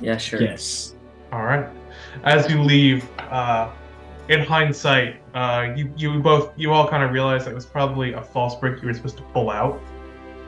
Yeah, 0.00 0.16
sure. 0.16 0.40
Yes. 0.40 0.94
All 1.32 1.42
right. 1.44 1.66
As 2.22 2.48
you 2.48 2.62
leave, 2.62 3.08
uh, 3.18 3.70
in 4.28 4.40
hindsight, 4.40 5.16
uh, 5.34 5.72
you 5.76 5.92
you 5.96 6.20
both 6.20 6.52
you 6.56 6.72
all 6.72 6.88
kind 6.88 7.02
of 7.02 7.10
realize 7.10 7.44
that 7.44 7.50
it 7.50 7.54
was 7.54 7.66
probably 7.66 8.12
a 8.12 8.22
false 8.22 8.54
brick 8.56 8.80
you 8.80 8.88
were 8.88 8.94
supposed 8.94 9.16
to 9.16 9.22
pull 9.24 9.50
out, 9.50 9.80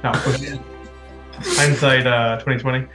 not 0.03 0.15
push 0.17 0.43
in. 0.43 0.63
hindsight, 1.33 2.07
uh, 2.07 2.37
2020. 2.37 2.87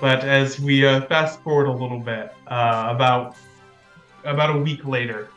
But 0.00 0.24
as 0.24 0.60
we 0.60 0.86
uh, 0.86 1.02
fast 1.02 1.40
forward 1.40 1.66
a 1.66 1.72
little 1.72 1.98
bit, 1.98 2.34
uh, 2.48 2.88
about 2.90 3.36
about 4.24 4.54
a 4.54 4.58
week 4.58 4.84
later, 4.84 5.28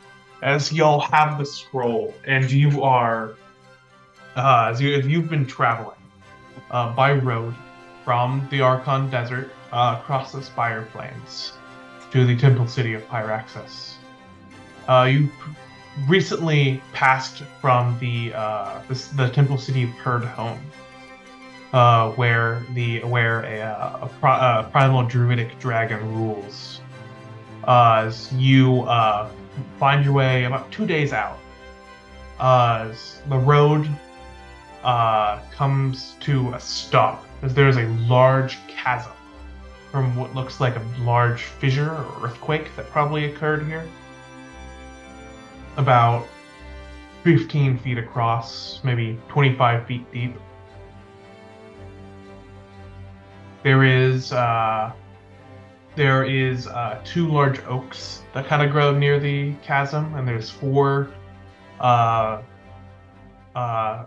as 0.42 0.72
y'all 0.72 1.00
have 1.00 1.38
the 1.38 1.46
scroll 1.46 2.14
and 2.26 2.50
you 2.50 2.82
are 2.82 3.36
uh, 4.36 4.68
as 4.70 4.80
you, 4.80 4.94
if 4.94 5.06
you've 5.06 5.28
been 5.28 5.46
traveling 5.46 5.96
uh, 6.70 6.94
by 6.94 7.12
road 7.12 7.54
from 8.04 8.46
the 8.50 8.60
Archon 8.60 9.08
Desert 9.10 9.50
uh, 9.72 9.98
across 9.98 10.32
the 10.32 10.42
Spire 10.42 10.82
Plains 10.92 11.52
to 12.10 12.26
the 12.26 12.36
Temple 12.36 12.66
City 12.66 12.94
of 12.94 13.02
Pyraxis, 13.08 13.94
uh, 14.88 15.08
you 15.10 15.30
recently 16.06 16.82
passed 16.92 17.42
from 17.60 17.98
the 17.98 18.30
this, 18.88 19.08
the 19.08 19.28
Temple 19.28 19.56
City 19.56 19.84
of 19.84 19.90
Perd 19.98 20.24
Home, 20.24 20.60
uh, 21.72 22.10
where 22.12 22.64
the 22.74 23.00
where 23.00 23.42
a, 23.42 23.60
uh, 23.60 23.98
a, 24.02 24.08
pri- 24.20 24.38
uh 24.38 24.62
primal 24.70 25.04
druidic 25.04 25.58
dragon 25.58 26.00
rules. 26.14 26.80
Uh, 27.64 28.04
as 28.06 28.32
you 28.32 28.82
uh, 28.82 29.28
find 29.78 30.04
your 30.04 30.14
way 30.14 30.44
about 30.44 30.70
two 30.72 30.86
days 30.86 31.12
out, 31.12 31.38
uh, 32.38 32.90
the 33.28 33.36
road 33.36 33.88
comes 35.52 36.14
to 36.20 36.52
a 36.54 36.60
stop 36.60 37.26
as 37.42 37.54
there 37.54 37.68
is 37.68 37.76
a 37.76 37.86
large 38.08 38.58
chasm 38.66 39.12
from 39.90 40.16
what 40.16 40.34
looks 40.34 40.60
like 40.60 40.76
a 40.76 40.82
large 41.00 41.42
fissure 41.42 41.90
or 41.90 42.24
earthquake 42.24 42.74
that 42.76 42.88
probably 42.90 43.26
occurred 43.26 43.66
here. 43.66 43.86
About 45.76 46.26
15 47.24 47.78
feet 47.78 47.98
across, 47.98 48.80
maybe 48.84 49.18
25 49.28 49.86
feet 49.86 50.12
deep. 50.12 50.34
There 53.62 53.84
is 53.84 54.32
uh, 54.32 54.92
there 55.96 56.24
is 56.24 56.66
uh, 56.66 57.00
two 57.04 57.28
large 57.28 57.60
oaks 57.64 58.22
that 58.32 58.46
kind 58.46 58.62
of 58.62 58.70
grow 58.70 58.96
near 58.96 59.18
the 59.18 59.52
chasm, 59.62 60.14
and 60.14 60.26
there's 60.26 60.48
four 60.48 61.10
uh, 61.80 62.42
uh, 63.54 64.04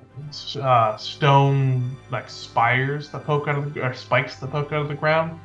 uh, 0.60 0.98
stone 0.98 1.96
like 2.10 2.30
spires 2.30 3.10
that 3.10 3.26
poke 3.26 3.48
out 3.48 3.58
of 3.58 3.74
the 3.74 3.86
or 3.86 3.94
spikes 3.94 4.38
that 4.38 4.50
poke 4.50 4.72
out 4.72 4.82
of 4.82 4.88
the 4.88 4.96
ground, 4.96 5.40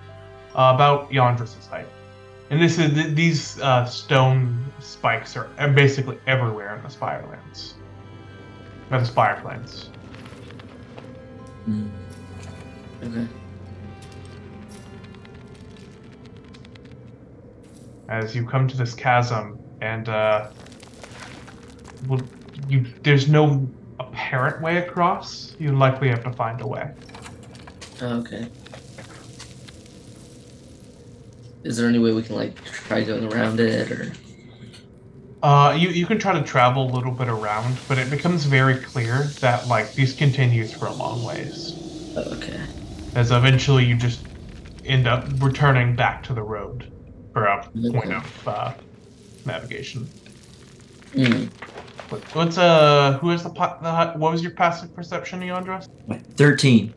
uh, 0.55 0.73
about 0.75 1.11
Yondra's 1.11 1.67
height. 1.67 1.87
And 2.51 2.63
this 2.63 2.79
is 2.79 2.95
th- 2.95 3.15
these 3.15 3.61
stone 3.87 4.65
spikes 4.79 5.37
are 5.37 5.49
basically 5.75 6.19
everywhere 6.27 6.77
in 6.77 6.83
the 6.83 6.89
Spirelands, 6.89 7.75
or 8.91 9.01
the 9.01 9.05
Spire. 9.05 9.43
Mm. 11.69 11.91
Okay. 13.03 13.29
As 18.09 18.35
you 18.35 18.47
come 18.47 18.67
to 18.69 18.77
this 18.77 18.95
chasm 18.95 19.59
and 19.81 20.09
uh 20.09 20.49
well, 22.07 22.21
you 22.69 22.87
there's 23.03 23.29
no 23.29 23.69
apparent 24.01 24.63
way 24.63 24.79
across 24.79 25.55
you 25.59 25.77
likely 25.77 26.09
have 26.09 26.23
to 26.25 26.33
find 26.33 26.61
a 26.61 26.67
way 26.67 26.91
Okay. 28.01 28.49
Is 31.65 31.77
there 31.77 31.89
any 31.89 31.99
way 31.99 32.13
we 32.13 32.23
can 32.23 32.37
like 32.37 32.63
try 32.65 33.03
going 33.03 33.33
around 33.33 33.59
it 33.61 33.91
or? 33.91 34.13
uh 35.43 35.77
you 35.79 35.89
you 35.91 36.07
can 36.07 36.19
try 36.19 36.33
to 36.33 36.43
travel 36.43 36.91
a 36.91 36.93
little 36.95 37.13
bit 37.13 37.29
around 37.29 37.77
but 37.89 37.99
it 37.99 38.09
becomes 38.11 38.45
very 38.45 38.77
clear 38.77 39.25
that 39.41 39.67
like 39.69 39.95
this 39.95 40.13
continues 40.15 40.73
for 40.73 40.87
a 40.87 40.93
long 40.93 41.23
ways 41.25 41.75
Okay. 42.17 42.61
as 43.15 43.31
eventually 43.31 43.85
you 43.85 43.95
just 43.97 44.21
end 44.85 45.07
up 45.07 45.29
returning 45.41 45.95
back 45.95 46.23
to 46.25 46.33
the 46.35 46.43
road 46.43 46.91
a 47.47 47.63
point 47.93 48.13
of 48.13 48.49
uh, 48.49 48.73
navigation 49.47 50.09
Hmm. 51.15 51.45
What- 52.11 52.23
what's 52.35 52.59
uh 52.59 53.19
who 53.21 53.31
is 53.31 53.43
the, 53.43 53.51
pa- 53.51 53.79
the 53.83 54.19
what 54.19 54.33
was 54.33 54.43
your 54.43 54.53
passive 54.53 54.95
perception 54.95 55.41
Eondros? 55.41 55.87
Thirteen. 56.37 56.93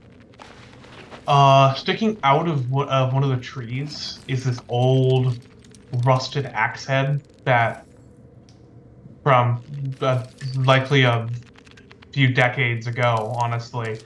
Uh, 1.28 1.74
sticking 1.76 2.18
out 2.24 2.48
of, 2.48 2.70
one- 2.70 2.90
of 2.90 3.14
one 3.14 3.24
of 3.24 3.30
the 3.30 3.38
trees 3.38 4.20
is 4.28 4.44
this 4.44 4.60
old, 4.68 5.40
rusted 6.04 6.46
axe 6.48 6.86
head 6.86 7.22
that, 7.46 7.86
from 9.24 9.64
uh, 10.02 10.26
likely 10.58 11.04
a 11.04 11.30
few 12.12 12.34
decades 12.34 12.88
ago, 12.88 13.34
honestly, 13.40 14.00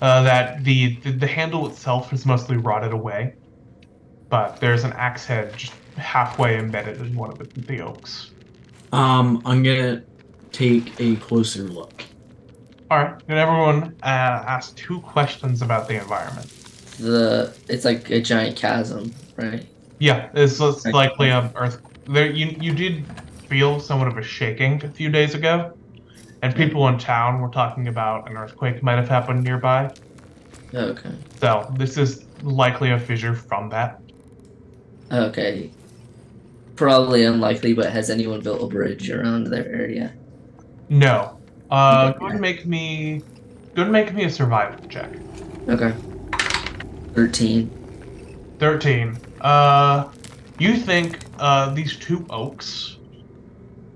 uh, 0.00 0.22
that 0.22 0.62
the, 0.62 0.96
the 1.02 1.12
the 1.12 1.26
handle 1.26 1.66
itself 1.68 2.12
is 2.12 2.24
mostly 2.26 2.56
rotted 2.56 2.92
away, 2.92 3.34
but 4.28 4.60
there's 4.60 4.84
an 4.84 4.92
axe 4.92 5.24
head 5.24 5.56
just 5.56 5.72
halfway 5.98 6.58
embedded 6.58 7.00
in 7.00 7.14
one 7.14 7.30
of 7.30 7.38
the, 7.38 7.60
the 7.62 7.80
oaks. 7.80 8.30
Um, 8.92 9.42
I'm 9.44 9.62
gonna 9.62 10.02
take 10.52 10.98
a 10.98 11.16
closer 11.16 11.64
look. 11.64 12.04
All 12.90 12.98
right, 12.98 13.26
can 13.26 13.36
everyone 13.36 13.94
uh, 14.02 14.06
ask 14.06 14.74
two 14.76 15.00
questions 15.00 15.60
about 15.60 15.88
the 15.88 16.00
environment? 16.00 16.46
The 16.98 17.54
it's 17.68 17.84
like 17.84 18.10
a 18.10 18.20
giant 18.20 18.56
chasm, 18.56 19.12
right? 19.36 19.66
Yeah, 19.98 20.30
it's, 20.34 20.60
it's 20.60 20.86
Okay. 20.86 20.92
likely 20.92 21.28
a 21.30 21.52
earth. 21.54 21.80
There, 22.06 22.30
you 22.30 22.56
you 22.60 22.72
did 22.72 23.04
feel 23.48 23.80
somewhat 23.80 24.08
of 24.08 24.16
a 24.16 24.22
shaking 24.22 24.82
a 24.84 24.90
few 24.90 25.10
days 25.10 25.34
ago, 25.34 25.72
and 26.42 26.54
people 26.54 26.88
in 26.88 26.98
town 26.98 27.40
were 27.40 27.50
talking 27.50 27.88
about 27.88 28.30
an 28.30 28.36
earthquake 28.36 28.82
might 28.82 28.96
have 28.96 29.08
happened 29.08 29.44
nearby. 29.44 29.90
Okay. 30.72 31.12
So 31.40 31.70
this 31.76 31.96
is 31.98 32.24
likely 32.42 32.90
a 32.90 32.98
fissure 32.98 33.34
from 33.34 33.68
that. 33.70 34.00
Okay. 35.10 35.70
Probably 36.78 37.24
unlikely, 37.24 37.72
but 37.72 37.90
has 37.90 38.08
anyone 38.08 38.40
built 38.40 38.62
a 38.62 38.66
bridge 38.66 39.10
around 39.10 39.48
their 39.48 39.66
area? 39.66 40.14
No. 40.88 41.40
Uh, 41.72 42.12
Okay. 42.14 42.18
go 42.20 42.26
and 42.26 42.40
make 42.40 42.66
me. 42.66 43.20
Go 43.74 43.82
and 43.82 43.90
make 43.90 44.14
me 44.14 44.24
a 44.26 44.30
survival 44.30 44.86
check. 44.88 45.10
Okay. 45.68 45.92
Thirteen. 47.14 47.68
Thirteen. 48.60 49.18
Uh, 49.40 50.08
you 50.60 50.76
think 50.76 51.18
uh 51.40 51.74
these 51.74 51.96
two 51.96 52.24
oaks? 52.30 52.98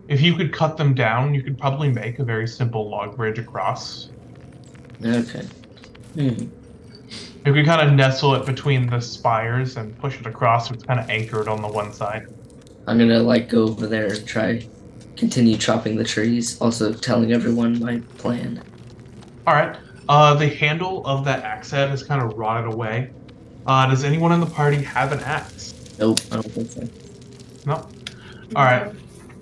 If 0.09 0.21
you 0.21 0.35
could 0.35 0.53
cut 0.53 0.77
them 0.77 0.93
down, 0.93 1.35
you 1.35 1.43
could 1.45 1.57
probably 1.57 1.89
make 1.89 2.19
a 2.19 2.25
very 2.25 2.49
simple 2.49 2.91
log 2.91 3.17
bridge 3.17 3.39
across. 3.39 4.11
Okay. 5.05 5.47
Hmm. 6.15 6.49
You 7.47 7.53
could 7.53 7.65
kind 7.65 7.89
of 7.89 7.95
nestle 7.95 8.35
it 8.35 8.45
between 8.45 8.89
the 8.91 9.01
spires 9.01 9.77
and 9.77 9.97
push 10.01 10.19
it 10.19 10.27
across 10.27 10.69
it's 10.73 10.83
kind 10.83 10.99
of 10.99 11.09
anchored 11.09 11.47
on 11.47 11.63
the 11.63 11.69
one 11.69 11.93
side. 11.93 12.27
I'm 12.87 12.99
gonna 12.99 13.21
like 13.21 13.49
go 13.49 13.65
over 13.65 13.87
there 13.87 14.09
and 14.13 14.27
try 14.27 14.67
continue 15.17 15.57
chopping 15.57 15.97
the 15.97 16.05
trees, 16.05 16.61
also 16.61 16.93
telling 16.93 17.33
everyone 17.33 17.79
my 17.79 18.01
plan. 18.19 18.63
All 19.47 19.55
right. 19.55 19.77
Uh, 20.09 20.35
the 20.35 20.49
handle 20.49 21.07
of 21.07 21.25
that 21.25 21.45
axe 21.45 21.71
head 21.71 21.93
is 21.93 22.03
kind 22.03 22.23
of 22.23 22.37
rotted 22.37 22.73
away. 22.73 23.11
Uh, 23.67 23.87
does 23.87 24.05
anyone 24.05 24.33
in 24.33 24.41
the 24.41 24.47
party 24.47 24.83
have 24.83 25.13
an 25.13 25.21
axe? 25.21 25.75
Nope, 25.99 26.19
I 26.31 26.37
don't 26.37 26.51
think 26.51 26.71
so. 26.71 26.89
No. 27.67 27.75
All 28.57 28.65
right. 28.65 28.93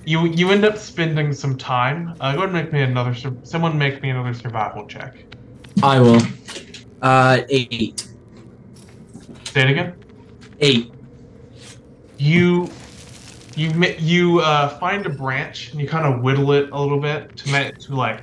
You 0.05 0.27
you 0.27 0.51
end 0.51 0.65
up 0.65 0.77
spending 0.77 1.33
some 1.33 1.57
time. 1.57 2.15
Uh, 2.21 2.33
go 2.33 2.43
ahead 2.43 2.45
and 2.45 2.53
make 2.53 2.73
me 2.73 2.83
another. 2.83 3.15
Sur- 3.15 3.37
someone 3.43 3.79
make 3.79 4.03
me 4.03 4.11
another 4.11 4.35
survival 4.35 4.87
check. 4.87 5.17
I 5.83 6.01
will. 6.01 6.21
Uh, 7.01 7.43
eight. 7.49 8.07
Say 9.45 9.63
it 9.63 9.71
again. 9.71 9.95
Eight. 10.61 10.93
You 12.19 12.71
you 13.61 13.95
you 13.99 14.41
uh, 14.41 14.71
find 14.79 15.05
a 15.05 15.11
branch 15.11 15.71
and 15.71 15.81
you 15.81 15.87
kind 15.87 16.07
of 16.07 16.23
whittle 16.23 16.53
it 16.53 16.71
a 16.73 16.81
little 16.81 16.99
bit 16.99 17.37
to 17.37 17.53
make 17.53 17.77
to 17.79 17.95
like 17.95 18.23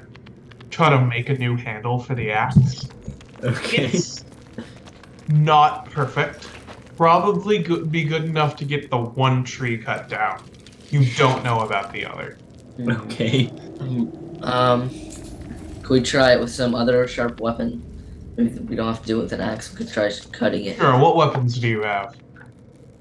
try 0.72 0.90
to 0.90 1.00
make 1.06 1.30
a 1.30 1.36
new 1.36 1.56
handle 1.56 2.00
for 2.00 2.16
the 2.16 2.32
axe. 2.32 2.88
Okay. 3.44 3.86
It's 3.86 4.26
not 5.28 5.92
perfect. 5.92 6.50
Probably 6.96 7.60
go- 7.60 7.86
be 7.86 8.04
good 8.04 8.24
enough 8.26 8.56
to 8.56 8.66
get 8.66 8.90
the 8.90 8.98
one 8.98 9.44
tree 9.44 9.78
cut 9.78 10.10
down. 10.10 10.44
You 10.90 11.06
don't 11.16 11.44
know 11.44 11.60
about 11.60 11.94
the 11.94 12.06
other. 12.06 12.40
Okay. 12.80 13.52
Um, 14.42 14.90
could 15.84 15.90
we 15.94 16.02
try 16.02 16.34
it 16.34 16.40
with 16.40 16.50
some 16.50 16.74
other 16.74 17.08
sharp 17.08 17.40
weapon? 17.42 17.84
Maybe 18.38 18.58
We 18.60 18.76
don't 18.76 18.88
have 18.88 19.02
to 19.02 19.08
do 19.08 19.20
it 19.20 19.24
with 19.24 19.34
an 19.34 19.42
axe. 19.42 19.72
We 19.72 19.78
could 19.78 19.94
try 19.94 20.12
cutting 20.32 20.66
it. 20.66 20.78
Sure. 20.78 20.98
What 20.98 21.16
weapons 21.16 21.60
do 21.60 21.68
you 21.68 21.84
have? 21.84 22.16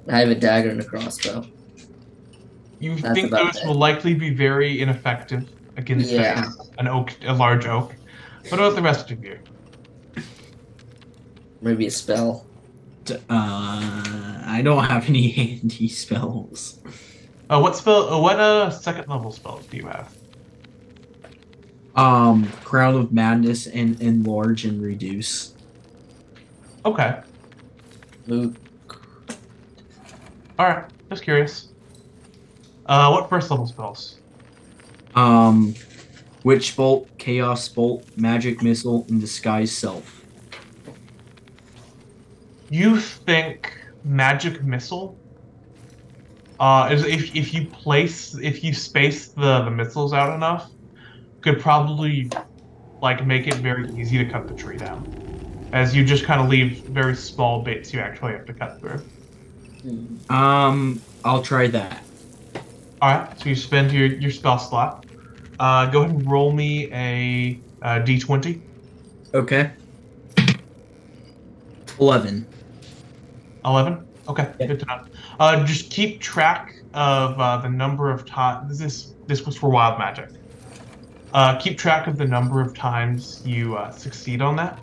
I 0.09 0.19
have 0.19 0.29
a 0.29 0.35
dagger 0.35 0.69
and 0.69 0.81
a 0.81 0.85
crossbow. 0.85 1.47
You 2.87 2.95
That's 2.97 3.15
think 3.19 3.31
those 3.33 3.57
it. 3.57 3.67
will 3.67 3.75
likely 3.75 4.15
be 4.15 4.31
very 4.31 4.81
ineffective 4.81 5.49
against 5.77 6.13
a- 6.13 6.53
an 6.79 6.87
oak, 6.87 7.13
a 7.27 7.33
large 7.35 7.67
oak. 7.67 7.93
What 8.49 8.61
about 8.61 8.77
the 8.77 8.83
rest 8.83 9.11
of 9.11 9.25
you? 9.25 9.39
Maybe 11.61 11.87
a 11.87 11.91
spell. 11.91 12.47
D- 13.05 13.15
Uh, 13.29 14.39
I 14.47 14.61
don't 14.63 14.85
have 14.85 15.09
any 15.09 15.29
handy 15.39 15.89
spells. 15.89 16.79
Uh, 17.51 17.59
what 17.61 17.77
spell? 17.77 18.15
Uh, 18.15 18.21
what 18.21 18.39
uh 18.39 18.71
second 18.71 19.09
level 19.09 19.33
spells 19.33 19.67
do 19.67 19.77
you 19.79 19.87
have? 19.87 20.15
Um, 21.97 22.47
Crown 22.63 22.95
of 22.95 23.13
Madness 23.13 23.67
and 23.67 24.01
enlarge 24.01 24.65
and 24.65 24.81
reduce. 24.81 25.55
Okay. 26.85 27.21
Luke. 28.29 28.55
All 30.59 30.67
right. 30.69 30.85
Just 31.11 31.23
curious. 31.25 31.69
Uh, 32.87 33.11
what 33.11 33.29
first 33.29 33.51
level 33.51 33.67
spells? 33.67 34.19
Um, 35.15 35.75
Witch 36.45 36.77
Bolt, 36.77 37.09
Chaos 37.19 37.69
Bolt, 37.69 38.05
Magic 38.17 38.63
Missile, 38.63 39.05
and 39.09 39.21
Disguise 39.21 39.73
Self. 39.73 40.25
You 42.71 42.99
think 42.99 43.77
magic 44.05 44.63
missile? 44.63 45.19
Uh, 46.59 46.89
is 46.91 47.05
if 47.05 47.35
if 47.37 47.53
you 47.53 47.67
place 47.67 48.35
if 48.37 48.65
you 48.65 48.73
space 48.73 49.29
the 49.29 49.63
the 49.63 49.71
missiles 49.71 50.13
out 50.13 50.35
enough, 50.35 50.71
could 51.43 51.61
probably 51.61 52.31
like 53.03 53.27
make 53.27 53.47
it 53.47 53.55
very 53.55 53.91
easy 53.97 54.17
to 54.19 54.25
cut 54.25 54.49
the 54.49 54.55
tree 54.55 54.77
down, 54.77 55.69
as 55.73 55.95
you 55.95 56.05
just 56.05 56.25
kind 56.25 56.41
of 56.41 56.49
leave 56.49 56.79
very 56.87 57.15
small 57.15 57.63
bits 57.63 57.93
you 57.93 58.01
actually 58.01 58.33
have 58.33 58.47
to 58.47 58.55
cut 58.55 58.81
through. 58.81 59.05
Um, 60.31 61.01
I'll 61.25 61.43
try 61.43 61.67
that. 61.69 62.06
All 63.03 63.11
right, 63.11 63.39
so 63.39 63.49
you 63.49 63.55
spend 63.55 63.93
your 63.93 64.07
your 64.07 64.31
spell 64.31 64.59
slot. 64.59 65.05
Uh, 65.59 65.87
go 65.91 66.03
ahead 66.03 66.15
and 66.15 66.31
roll 66.31 66.53
me 66.53 66.91
a 66.93 67.63
uh, 67.83 68.01
d20. 68.01 68.63
Okay. 69.35 69.73
Eleven. 71.99 72.47
11 73.65 74.07
okay 74.29 74.53
Yeah. 74.61 74.67
good 74.69 74.79
to 74.81 74.87
know 74.87 74.99
uh, 75.41 75.65
just 75.65 75.91
keep 75.91 76.21
track 76.21 76.73
of 76.95 77.39
uh, 77.41 77.57
the 77.59 77.69
number 77.69 78.11
of 78.13 78.25
times 78.25 78.79
this 78.79 79.15
this 79.27 79.45
was 79.45 79.57
for 79.57 79.71
wild 79.71 79.99
magic 79.99 80.29
uh, 81.33 81.57
keep 81.59 81.77
track 81.77 82.07
of 82.07 82.17
the 82.17 82.25
number 82.27 82.61
of 82.61 82.75
times 82.77 83.43
you 83.45 83.77
uh, 83.77 83.91
succeed 83.91 84.41
on 84.41 84.55
that 84.55 84.79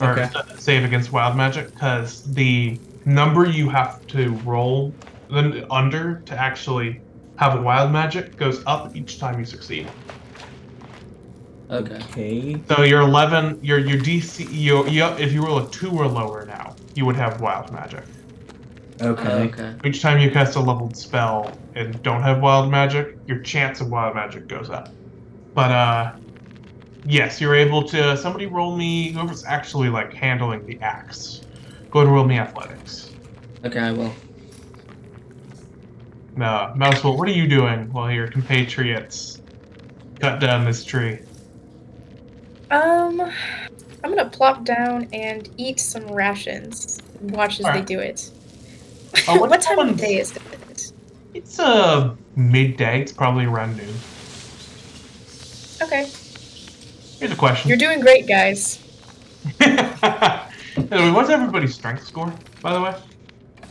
or 0.00 0.12
Okay. 0.12 0.30
save 0.58 0.84
against 0.84 1.10
wild 1.10 1.36
magic 1.36 1.72
because 1.74 2.22
the 2.22 2.80
number 3.04 3.44
you 3.46 3.68
have 3.68 4.06
to 4.08 4.30
roll 4.44 4.96
under 5.70 6.22
to 6.26 6.38
actually 6.38 7.02
have 7.38 7.62
wild 7.62 7.92
magic 7.92 8.36
goes 8.36 8.62
up 8.66 8.90
each 8.94 9.18
time 9.18 9.38
you 9.38 9.44
succeed 9.46 9.94
Okay. 11.70 11.94
Okay. 11.96 12.64
so 12.68 12.82
your 12.82 13.00
11 13.00 13.58
your 13.62 13.78
your 13.78 13.98
dc 13.98 14.38
you, 14.38 14.86
you, 14.88 15.04
if 15.18 15.32
you 15.32 15.44
roll 15.44 15.58
a 15.58 15.70
2 15.70 15.90
or 15.90 16.06
lower 16.08 16.44
now 16.46 16.76
you 16.94 17.04
would 17.06 17.16
have 17.16 17.40
wild 17.40 17.70
magic 17.72 18.04
Okay. 19.00 19.28
Okay. 19.48 19.74
Each 19.84 20.02
time 20.02 20.18
you 20.20 20.30
cast 20.30 20.56
a 20.56 20.60
leveled 20.60 20.96
spell 20.96 21.62
and 21.74 22.02
don't 22.02 22.22
have 22.22 22.40
wild 22.40 22.70
magic, 22.70 23.06
your 23.26 23.40
chance 23.42 23.80
of 23.80 23.88
wild 23.88 24.14
magic 24.16 24.48
goes 24.48 24.70
up. 24.70 24.94
But 25.54 25.72
uh 25.72 26.12
yes, 27.04 27.40
you're 27.40 27.54
able 27.54 27.88
to 27.88 28.16
somebody 28.16 28.46
roll 28.46 28.76
me 28.76 29.12
whoever's 29.12 29.44
actually 29.46 29.90
like 29.90 30.12
handling 30.14 30.64
the 30.66 30.80
axe. 30.82 31.46
Go 31.92 32.00
ahead 32.00 32.08
and 32.08 32.14
roll 32.16 32.26
me 32.26 32.38
athletics. 32.38 33.16
Okay, 33.64 33.78
I 33.80 33.92
will. 33.92 34.27
No, 36.38 36.72
Mousewell, 36.76 37.18
what 37.18 37.26
are 37.26 37.32
you 37.32 37.48
doing 37.48 37.92
while 37.92 38.12
your 38.12 38.28
compatriots 38.28 39.40
cut 40.20 40.38
down 40.38 40.64
this 40.64 40.84
tree? 40.84 41.18
Um, 42.70 43.20
I'm 43.20 44.14
gonna 44.14 44.30
plop 44.30 44.62
down 44.62 45.08
and 45.12 45.48
eat 45.56 45.80
some 45.80 46.06
rations. 46.06 47.00
and 47.18 47.32
Watch 47.32 47.58
as 47.58 47.66
they 47.66 47.82
do 47.82 47.98
it. 47.98 48.30
Oh, 49.26 49.34
what, 49.40 49.50
what 49.50 49.60
time 49.60 49.80
of 49.80 49.96
day 49.96 50.18
is 50.20 50.36
it? 50.36 50.92
It's 51.34 51.58
uh 51.58 52.14
midday, 52.36 53.02
it's 53.02 53.12
probably 53.12 53.46
around 53.46 53.76
noon. 53.76 53.92
Okay, 55.82 56.08
Here's 57.18 57.32
a 57.32 57.36
question. 57.36 57.68
you're 57.68 57.78
doing 57.78 57.98
great, 58.00 58.28
guys. 58.28 58.78
Anyway, 60.92 61.10
What's 61.10 61.28
everybody's 61.28 61.74
strength 61.74 62.06
score, 62.06 62.32
by 62.62 62.72
the 62.72 62.80
way? 62.80 62.94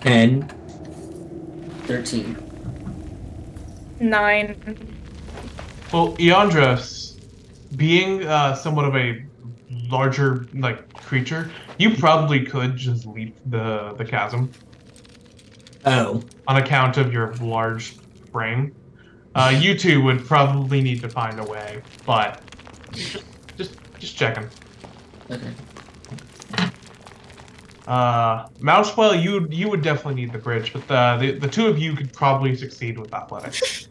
Ten. 0.01 0.41
Thirteen. 1.85 2.46
Nine. 3.99 4.55
Well, 5.91 6.15
Eandros, 6.17 7.19
being 7.77 8.25
uh, 8.25 8.53
somewhat 8.55 8.85
of 8.85 8.95
a 8.95 9.23
larger 9.89 10.47
like 10.53 10.93
creature, 10.93 11.49
you 11.77 11.95
probably 11.95 12.45
could 12.45 12.75
just 12.75 13.05
leap 13.05 13.37
the 13.47 13.93
the 13.97 14.05
chasm 14.05 14.51
Oh. 15.85 16.21
on 16.47 16.57
account 16.57 16.97
of 16.97 17.13
your 17.13 17.33
large 17.35 17.95
frame. 18.31 18.75
Uh, 19.35 19.57
you 19.57 19.77
two 19.77 20.01
would 20.03 20.25
probably 20.25 20.81
need 20.81 20.99
to 21.01 21.09
find 21.09 21.39
a 21.39 21.43
way, 21.43 21.81
but 22.05 22.41
just 22.91 23.23
just, 23.57 23.75
just 23.99 24.17
checking. 24.17 24.49
Okay. 25.31 25.51
Uh, 27.87 28.47
Mousewell, 28.59 29.21
you 29.21 29.47
you 29.49 29.69
would 29.69 29.81
definitely 29.81 30.15
need 30.15 30.33
the 30.33 30.39
bridge, 30.39 30.73
but 30.73 30.85
the, 30.87 31.17
the 31.19 31.39
the 31.39 31.47
two 31.47 31.67
of 31.67 31.79
you 31.79 31.95
could 31.95 32.11
probably 32.11 32.55
succeed 32.55 32.99
with 32.99 33.13
athletics 33.13 33.86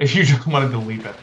if 0.00 0.14
you 0.16 0.24
just 0.24 0.46
wanted 0.46 0.70
to 0.72 0.78
leap 0.78 1.06
it. 1.06 1.14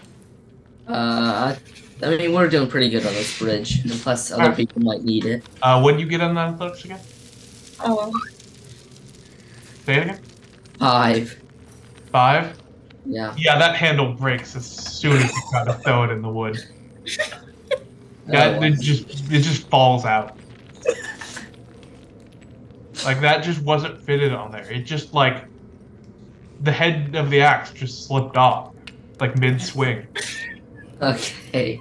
Uh, 0.87 1.53
I, 2.01 2.05
I 2.05 2.15
mean, 2.15 2.31
we're 2.33 2.47
doing 2.47 2.69
pretty 2.69 2.89
good 2.89 3.05
on 3.05 3.13
this 3.13 3.37
bridge, 3.37 3.79
and 3.83 3.91
plus 3.91 4.31
other 4.31 4.43
Alright. 4.43 4.57
people 4.57 4.81
might 4.81 5.03
need 5.03 5.25
it. 5.25 5.43
Uh, 5.61 5.81
what 5.81 5.91
did 5.93 5.99
you 6.01 6.07
get 6.07 6.21
on 6.21 6.35
the 6.35 6.41
athletics 6.41 6.85
again? 6.85 6.99
Oh, 7.81 8.13
Say 9.85 9.97
it 9.97 10.03
again. 10.03 10.19
Five. 10.79 11.41
Five. 12.11 12.57
Yeah. 13.05 13.33
Yeah, 13.37 13.57
that 13.57 13.75
handle 13.75 14.13
breaks 14.13 14.55
as 14.55 14.65
soon 14.65 15.17
as 15.17 15.31
you 15.31 15.41
try 15.51 15.65
to 15.65 15.73
throw 15.73 16.03
it 16.03 16.11
in 16.11 16.21
the 16.21 16.29
wood. 16.29 16.57
Oh, 18.29 18.31
That 18.33 18.59
well. 18.59 18.63
it 18.73 18.81
just 18.81 19.31
it 19.31 19.39
just 19.39 19.69
falls 19.69 20.03
out. 20.03 20.37
Like 23.05 23.21
that 23.21 23.41
just 23.41 23.61
wasn't 23.61 24.01
fitted 24.01 24.33
on 24.33 24.51
there. 24.51 24.69
It 24.69 24.81
just 24.81 25.13
like 25.13 25.45
the 26.61 26.71
head 26.71 27.15
of 27.15 27.29
the 27.29 27.41
axe 27.41 27.71
just 27.71 28.07
slipped 28.07 28.37
off, 28.37 28.73
like 29.19 29.37
mid 29.37 29.61
swing. 29.61 30.07
Okay. 31.01 31.79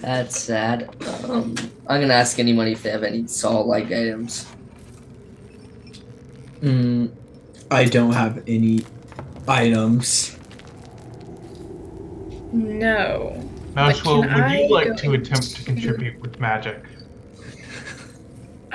That's 0.00 0.38
sad. 0.38 0.88
Um, 1.24 1.54
I'm 1.86 2.00
gonna 2.00 2.14
ask 2.14 2.38
anybody 2.38 2.72
if 2.72 2.82
they 2.82 2.90
have 2.90 3.04
any 3.04 3.26
saw-like 3.26 3.86
items. 3.86 4.46
Mm, 6.60 7.12
I 7.70 7.84
don't 7.84 8.12
have 8.12 8.42
any 8.46 8.84
items. 9.46 10.36
no. 12.52 13.42
Mousewell, 13.74 14.22
can 14.22 14.34
would 14.34 14.42
I 14.42 14.60
you 14.62 14.70
like 14.70 14.96
to 14.96 15.12
attempt 15.12 15.54
to 15.56 15.62
contribute 15.62 16.18
with 16.20 16.40
magic? 16.40 16.82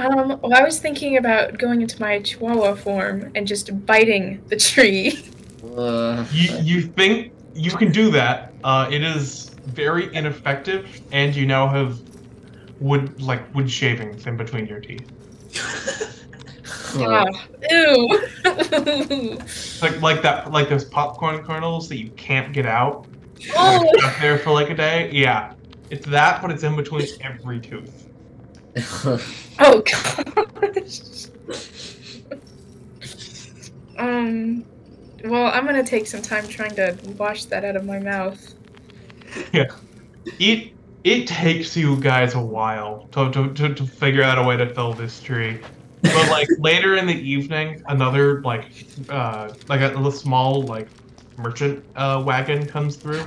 Um, 0.01 0.39
well, 0.41 0.53
I 0.55 0.63
was 0.63 0.79
thinking 0.79 1.17
about 1.17 1.57
going 1.59 1.81
into 1.81 1.99
my 2.01 2.19
chihuahua 2.21 2.73
form 2.75 3.31
and 3.35 3.45
just 3.45 3.85
biting 3.85 4.41
the 4.47 4.57
tree. 4.57 5.19
Uh, 5.77 6.25
You 6.33 6.57
you 6.63 6.81
think 6.81 7.33
you 7.53 7.69
can 7.69 7.91
do 7.91 8.09
that? 8.09 8.51
Uh, 8.63 8.89
it 8.91 9.03
is 9.03 9.51
very 9.67 10.13
ineffective, 10.15 10.89
and 11.11 11.35
you 11.35 11.45
now 11.45 11.67
have 11.67 11.99
wood 12.79 13.21
like 13.21 13.53
wood 13.53 13.69
shavings 13.69 14.25
in 14.25 14.35
between 14.37 14.65
your 14.65 14.79
teeth. 14.79 15.07
uh, 16.95 17.23
Ah, 17.23 17.25
ew. 17.69 18.07
Like 19.83 20.01
like 20.01 20.21
that 20.23 20.51
like 20.51 20.67
those 20.67 20.83
popcorn 20.85 21.43
kernels 21.43 21.87
that 21.89 21.97
you 21.99 22.09
can't 22.17 22.51
get 22.53 22.65
out. 22.65 23.05
oh, 23.55 23.85
Stuck 23.99 24.19
there 24.19 24.39
for 24.39 24.49
like 24.51 24.71
a 24.71 24.75
day. 24.75 25.11
Yeah, 25.13 25.53
it's 25.91 26.07
that, 26.07 26.41
but 26.41 26.49
it's 26.49 26.63
in 26.63 26.75
between 26.75 27.05
every 27.21 27.59
tooth. 27.59 28.09
Oh 29.59 29.83
gosh. 29.85 31.01
um, 33.97 34.65
well, 35.25 35.51
I'm 35.53 35.65
gonna 35.65 35.83
take 35.83 36.07
some 36.07 36.21
time 36.21 36.47
trying 36.47 36.75
to 36.75 36.97
wash 37.17 37.45
that 37.45 37.65
out 37.65 37.75
of 37.75 37.85
my 37.85 37.99
mouth. 37.99 38.55
Eat 40.39 40.75
it 41.03 41.27
takes 41.27 41.75
you 41.75 41.99
guys 41.99 42.35
a 42.35 42.39
while 42.39 43.07
to, 43.11 43.31
to, 43.31 43.51
to, 43.53 43.73
to 43.73 43.85
figure 43.85 44.21
out 44.21 44.37
a 44.37 44.43
way 44.43 44.55
to 44.55 44.71
fill 44.73 44.93
this 44.93 45.19
tree. 45.19 45.59
But 46.03 46.29
like 46.29 46.47
later 46.59 46.95
in 46.95 47.07
the 47.07 47.15
evening, 47.15 47.83
another 47.87 48.41
like 48.41 48.71
uh 49.09 49.53
like 49.67 49.81
a, 49.81 49.87
little 49.87 50.11
small 50.11 50.63
like 50.63 50.87
merchant 51.37 51.83
uh, 51.95 52.21
wagon 52.25 52.65
comes 52.65 52.95
through, 52.95 53.23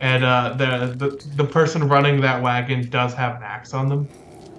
and 0.00 0.24
uh, 0.24 0.54
the, 0.54 0.94
the 0.96 1.26
the 1.36 1.44
person 1.44 1.86
running 1.88 2.20
that 2.20 2.42
wagon 2.42 2.88
does 2.88 3.14
have 3.14 3.36
an 3.36 3.42
axe 3.42 3.74
on 3.74 3.88
them. 3.88 4.08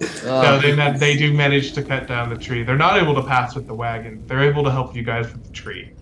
So 0.00 0.30
Oh, 0.30 0.58
they 0.60 0.74
ma- 0.74 0.92
they 0.96 1.16
do 1.16 1.32
manage 1.32 1.72
to 1.74 1.82
cut 1.82 2.06
down 2.06 2.28
the 2.28 2.36
tree. 2.36 2.62
They're 2.62 2.76
not 2.76 3.00
able 3.00 3.14
to 3.14 3.22
pass 3.22 3.54
with 3.54 3.66
the 3.66 3.74
wagon. 3.74 4.24
They're 4.26 4.42
able 4.42 4.62
to 4.64 4.70
help 4.70 4.94
you 4.94 5.02
guys 5.02 5.32
with 5.32 5.44
the 5.44 5.52
tree. 5.52 5.92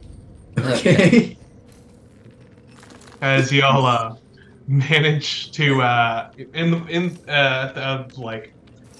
Okay. 0.59 1.37
as 3.23 3.51
y'all 3.53 3.87
uh, 3.87 4.17
manage 4.69 5.51
to 5.53 5.81
uh, 5.83 6.31
in 6.55 6.71
the 6.71 6.85
in 6.87 7.19
uh, 7.29 7.31
uh, 7.31 8.09
like 8.17 8.53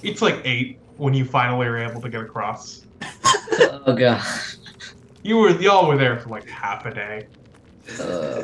it's 0.03 0.21
like 0.21 0.41
eight 0.45 0.79
when 0.97 1.13
you 1.13 1.25
finally 1.25 1.67
are 1.67 1.77
able 1.77 2.01
to 2.01 2.09
get 2.09 2.21
across. 2.21 2.85
oh 3.59 3.95
god. 3.95 4.21
You 5.23 5.37
were 5.37 5.49
y'all 5.61 5.87
were 5.87 5.97
there 5.97 6.19
for 6.19 6.29
like 6.29 6.47
half 6.47 6.85
a 6.85 6.93
day. 6.93 7.27
Uh, 7.99 8.43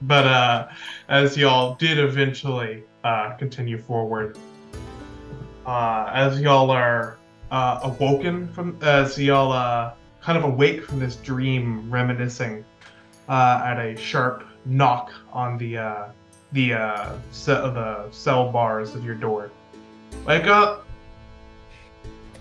But 0.00 0.26
uh, 0.26 0.68
as 1.08 1.36
y'all 1.36 1.74
did 1.76 1.98
eventually 1.98 2.84
uh, 3.04 3.34
continue 3.36 3.78
forward, 3.78 4.36
uh, 5.66 6.10
as 6.12 6.40
y'all 6.40 6.70
are 6.70 7.18
uh, 7.50 7.80
awoken 7.82 8.48
from, 8.52 8.76
as 8.82 9.18
y'all 9.18 9.52
uh, 9.52 9.92
kind 10.20 10.36
of 10.36 10.44
awake 10.44 10.84
from 10.84 10.98
this 10.98 11.16
dream, 11.16 11.90
reminiscing 11.90 12.64
uh, 13.28 13.62
at 13.64 13.78
a 13.78 13.96
sharp 13.96 14.44
knock 14.64 15.12
on 15.32 15.56
the 15.58 15.78
uh, 15.78 16.08
the 16.52 16.74
uh, 16.74 17.12
of 17.46 17.74
the 17.74 18.10
cell 18.10 18.50
bars 18.50 18.94
of 18.94 19.04
your 19.04 19.14
door. 19.14 19.50
Wake 20.26 20.46
up! 20.46 20.86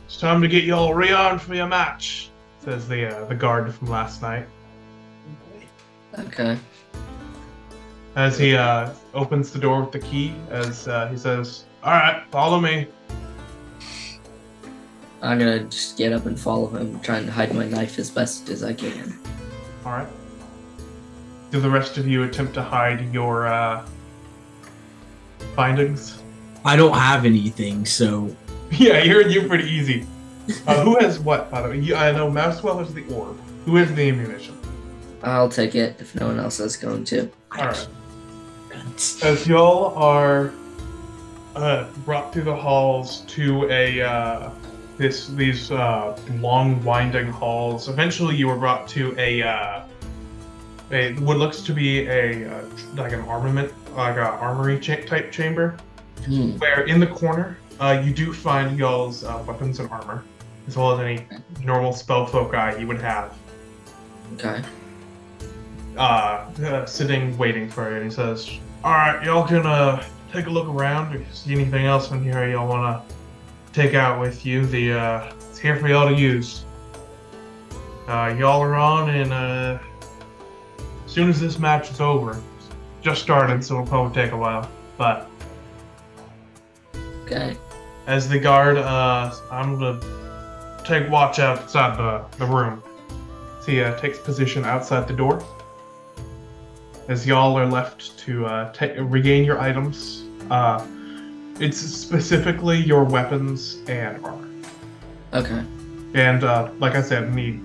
It's 0.06 0.18
time 0.18 0.42
to 0.42 0.48
get 0.48 0.64
y'all 0.64 0.94
rearmed 0.94 1.40
for 1.40 1.56
your 1.56 1.68
match," 1.68 2.30
says 2.64 2.88
the 2.88 3.26
the 3.30 3.36
guard 3.36 3.74
from 3.74 3.90
last 3.90 4.22
night. 4.22 4.46
okay. 6.20 6.58
As 8.18 8.36
he 8.38 8.56
uh, 8.56 8.90
opens 9.14 9.52
the 9.52 9.60
door 9.60 9.82
with 9.82 9.92
the 9.92 10.00
key 10.00 10.34
as 10.50 10.88
uh, 10.88 11.08
he 11.08 11.16
says 11.16 11.66
all 11.84 11.94
right 11.94 12.26
follow 12.32 12.60
me. 12.60 12.88
I'm 15.22 15.40
gonna 15.40 15.64
just 15.64 15.98
get 15.98 16.14
up 16.14 16.26
and 16.26 16.40
follow 16.40 16.68
him, 16.68 17.00
trying 17.00 17.26
to 17.26 17.32
hide 17.32 17.54
my 17.54 17.66
knife 17.66 17.98
as 17.98 18.10
best 18.10 18.50
as 18.50 18.64
I 18.64 18.74
can. 18.74 19.18
all 19.86 19.94
right. 19.94 20.08
Do 21.52 21.60
the 21.60 21.70
rest 21.70 21.98
of 21.98 22.08
you 22.08 22.24
attempt 22.24 22.54
to 22.56 22.62
hide 22.62 23.14
your 23.14 23.48
uh, 23.48 23.88
findings? 25.56 26.22
I 26.66 26.76
don't 26.76 26.94
have 26.94 27.24
anything, 27.24 27.86
so. 27.86 28.36
Yeah 28.70 29.02
you're 29.02 29.26
you're 29.30 29.48
pretty 29.48 29.70
easy. 29.70 30.06
Uh, 30.68 30.84
who 30.84 30.98
has 30.98 31.20
what 31.20 31.50
by 31.50 31.62
the 31.62 31.70
way? 31.70 31.80
You, 31.80 31.96
i 31.96 32.12
know 32.12 32.30
mousewell 32.30 32.80
has 32.80 32.94
the 32.94 33.06
orb. 33.14 33.40
Who 33.64 33.78
has 33.78 33.94
the 33.96 34.10
ammunition? 34.10 34.58
I'll 35.24 35.48
take 35.48 35.74
it 35.74 35.96
if 36.02 36.14
no 36.16 36.28
one 36.28 36.38
else 36.38 36.60
is 36.60 36.76
going 36.76 37.06
to. 37.06 37.32
all 37.54 37.68
right 37.68 37.88
as 39.24 39.48
y'all 39.48 39.96
are 39.96 40.52
uh, 41.56 41.88
brought 42.06 42.32
through 42.34 42.44
the 42.44 42.56
halls 42.56 43.22
to 43.22 43.70
a 43.70 44.02
uh, 44.02 44.50
this 44.98 45.28
these 45.28 45.72
uh, 45.72 46.18
long 46.40 46.84
winding 46.84 47.28
halls. 47.28 47.88
Eventually, 47.90 48.36
you 48.36 48.48
were 48.48 48.56
brought 48.58 48.88
to 48.90 49.16
a 49.18 49.42
uh, 49.42 49.84
a 50.92 51.14
what 51.16 51.38
looks 51.38 51.62
to 51.62 51.74
be 51.74 52.08
a 52.08 52.50
uh, 52.50 52.66
like 52.96 53.12
an 53.14 53.22
armament 53.22 53.72
like 53.96 54.18
a 54.18 54.22
armory 54.22 54.80
cha- 54.80 55.04
type 55.06 55.32
chamber, 55.32 55.76
Hmm. 56.26 56.52
where 56.58 56.82
in 56.86 57.00
the 57.00 57.08
corner 57.08 57.58
uh, 57.80 58.02
you 58.04 58.14
do 58.14 58.34
find 58.34 58.78
y'all's 58.78 59.24
uh, 59.24 59.44
weapons 59.48 59.80
and 59.80 59.90
armor, 59.90 60.24
as 60.68 60.76
well 60.78 60.92
as 60.94 61.00
any 61.00 61.26
normal 61.64 61.94
spell 61.94 62.26
foci 62.26 62.80
you 62.80 62.88
would 62.88 63.02
have. 63.02 63.36
Okay. 64.34 64.62
uh, 65.98 66.00
uh, 66.64 66.86
sitting 66.86 67.36
waiting 67.38 67.70
for 67.70 67.90
you, 67.90 67.96
and 67.98 68.06
he 68.06 68.12
says, 68.12 68.50
"All 68.84 68.92
right, 68.92 69.24
y'all 69.24 69.48
can 69.48 69.66
uh, 69.66 70.04
take 70.32 70.48
a 70.48 70.50
look 70.50 70.68
around. 70.68 71.14
If 71.16 71.22
you 71.22 71.28
see 71.34 71.52
anything 71.54 71.86
else 71.86 72.12
in 72.12 72.24
here 72.24 72.48
y'all 72.50 72.68
want 72.68 73.08
to 73.08 73.16
take 73.74 73.94
out 73.94 74.20
with 74.20 74.46
you, 74.46 74.66
the 74.66 74.94
uh, 74.94 75.34
it's 75.50 75.60
here 75.60 75.76
for 75.78 75.88
y'all 75.88 76.08
to 76.08 76.16
use. 76.16 76.64
Uh, 78.08 78.36
y'all 78.40 78.62
are 78.62 78.76
on, 78.76 79.10
and 79.10 79.34
uh, 79.34 79.78
as 81.06 81.12
soon 81.12 81.30
as 81.30 81.42
this 81.42 81.60
match 81.60 81.92
is 81.92 82.00
over, 82.00 82.32
it's 82.58 82.70
just 83.02 83.22
started, 83.22 83.64
so 83.64 83.76
it'll 83.76 83.88
probably 83.88 84.14
take 84.14 84.32
a 84.32 84.38
while. 84.38 84.70
But 84.98 85.30
Okay. 87.26 87.58
as 88.08 88.30
the 88.30 88.40
guard, 88.40 88.78
uh, 88.78 89.34
I'm 89.52 89.78
gonna 89.78 90.00
take 90.86 91.10
watch 91.10 91.40
outside 91.40 91.98
the, 91.98 92.24
the 92.38 92.46
room. 92.46 92.82
So 93.60 93.72
he 93.74 93.82
uh, 93.82 94.00
takes 94.00 94.18
position 94.18 94.64
outside 94.64 95.08
the 95.08 95.14
door. 95.14 95.44
As 97.08 97.26
y'all 97.26 97.58
are 97.58 97.66
left 97.66 98.18
to 98.20 98.46
uh, 98.46 98.72
ta 98.74 98.88
regain 98.98 99.46
your 99.46 99.60
items, 99.60 100.26
uh, 100.50 100.86
it's 101.60 101.78
specifically 101.78 102.78
your 102.78 103.06
weapons 103.06 103.78
and 103.88 104.24
armor. 104.26 104.48
Okay. 105.34 105.64
And 106.14 106.44
uh, 106.44 106.70
like 106.80 106.96
I 106.96 107.02
said, 107.02 107.34
need 107.34 107.62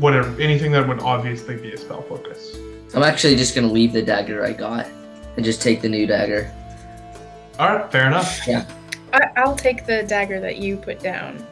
whatever 0.00 0.40
anything 0.40 0.72
that 0.72 0.86
would 0.86 1.00
obviously 1.00 1.56
be 1.56 1.72
a 1.72 1.78
spell 1.78 2.02
focus. 2.02 2.56
I'm 2.94 3.02
actually 3.02 3.36
just 3.36 3.54
gonna 3.54 3.68
leave 3.72 3.92
the 3.92 4.02
dagger 4.02 4.44
I 4.44 4.52
got 4.52 4.86
and 5.36 5.44
just 5.44 5.62
take 5.62 5.80
the 5.80 5.88
new 5.88 6.06
dagger. 6.06 6.52
All 7.58 7.76
right, 7.76 7.92
fair 7.92 8.06
enough. 8.06 8.40
I, 9.12 9.30
I'll 9.36 9.56
take 9.56 9.86
the 9.86 10.02
dagger 10.02 10.40
that 10.40 10.56
you 10.56 10.76
put 10.76 11.00
down. 11.00 11.44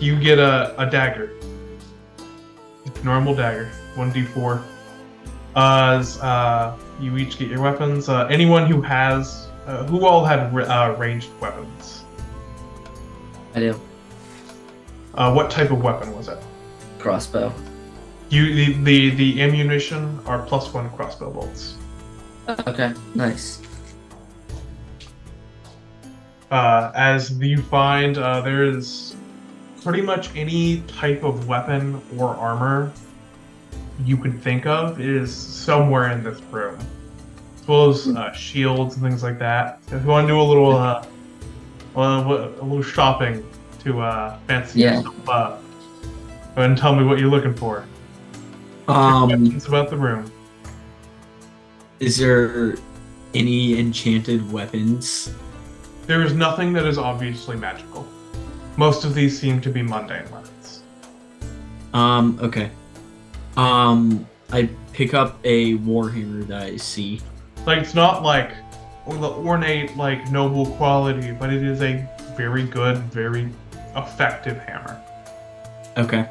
You 0.00 0.18
get 0.18 0.38
a, 0.38 0.74
a 0.80 0.88
dagger. 0.88 1.30
Normal 3.02 3.34
dagger. 3.34 3.70
1d4. 3.94 4.58
Uh, 4.58 4.62
as, 5.56 6.20
uh, 6.20 6.76
you 7.00 7.16
each 7.16 7.38
get 7.38 7.48
your 7.48 7.62
weapons. 7.62 8.08
Uh, 8.08 8.26
anyone 8.26 8.66
who 8.70 8.80
has. 8.82 9.48
Uh, 9.66 9.82
who 9.86 10.06
all 10.06 10.24
uh, 10.24 10.94
ranged 10.96 11.28
weapons? 11.40 12.04
I 13.56 13.58
do. 13.58 13.80
Uh, 15.14 15.32
what 15.32 15.50
type 15.50 15.72
of 15.72 15.82
weapon 15.82 16.14
was 16.14 16.28
it? 16.28 16.38
Crossbow. 17.00 17.52
You 18.28 18.54
the, 18.54 18.72
the 18.82 19.10
the 19.10 19.42
ammunition 19.42 20.20
are 20.26 20.42
plus 20.42 20.72
one 20.72 20.88
crossbow 20.90 21.30
bolts. 21.30 21.74
Okay. 22.48 22.92
Nice. 23.16 23.60
Uh, 26.50 26.92
as 26.94 27.36
you 27.38 27.60
find, 27.60 28.18
uh, 28.18 28.40
there 28.42 28.62
is 28.62 29.16
pretty 29.82 30.02
much 30.02 30.34
any 30.36 30.82
type 30.82 31.24
of 31.24 31.48
weapon 31.48 32.00
or 32.16 32.36
armor 32.36 32.92
you 34.04 34.16
could 34.16 34.40
think 34.42 34.66
of 34.66 35.00
is 35.00 35.34
somewhere 35.34 36.10
in 36.12 36.22
this 36.22 36.40
room, 36.52 36.78
as 37.60 37.66
well 37.68 37.90
as 37.90 38.08
uh, 38.08 38.32
shields 38.32 38.94
and 38.96 39.02
things 39.04 39.22
like 39.22 39.38
that. 39.38 39.80
If 39.90 40.02
you 40.02 40.08
want 40.08 40.26
to 40.26 40.32
do 40.34 40.40
a 40.40 40.42
little, 40.42 40.76
uh, 40.76 41.04
well, 41.94 42.30
a 42.30 42.64
little 42.64 42.82
shopping 42.82 43.46
to 43.84 44.00
uh, 44.00 44.38
fancy 44.46 44.80
Yeah. 44.80 44.96
yourself 44.96 45.28
up, 45.28 45.62
go 46.54 46.60
ahead 46.62 46.70
and 46.70 46.78
tell 46.78 46.94
me 46.94 47.04
what 47.04 47.18
you're 47.18 47.30
looking 47.30 47.54
for. 47.54 47.84
um, 48.88 49.28
Questions 49.28 49.66
about 49.66 49.90
the 49.90 49.96
room. 49.96 50.30
is 52.00 52.18
there 52.18 52.76
any 53.34 53.78
enchanted 53.78 54.50
weapons? 54.52 55.32
There 56.06 56.22
is 56.22 56.34
nothing 56.34 56.72
that 56.74 56.86
is 56.86 56.98
obviously 56.98 57.56
magical. 57.56 58.06
Most 58.76 59.04
of 59.04 59.14
these 59.14 59.38
seem 59.38 59.60
to 59.62 59.70
be 59.70 59.82
mundane 59.82 60.30
weapons. 60.30 60.82
Um, 61.94 62.38
okay. 62.42 62.70
Um, 63.56 64.26
I 64.52 64.68
pick 64.92 65.14
up 65.14 65.38
a 65.44 65.76
warhammer 65.78 66.46
that 66.48 66.62
I 66.62 66.76
see. 66.76 67.20
Like 67.66 67.78
it's 67.78 67.94
not 67.94 68.22
like 68.22 68.52
or 69.06 69.16
the 69.16 69.30
ornate, 69.30 69.96
like 69.96 70.30
noble 70.30 70.66
quality, 70.72 71.32
but 71.32 71.52
it 71.52 71.62
is 71.62 71.80
a 71.80 72.06
very 72.36 72.64
good, 72.64 72.98
very 73.12 73.48
effective 73.94 74.58
hammer. 74.58 75.00
Okay. 75.96 76.28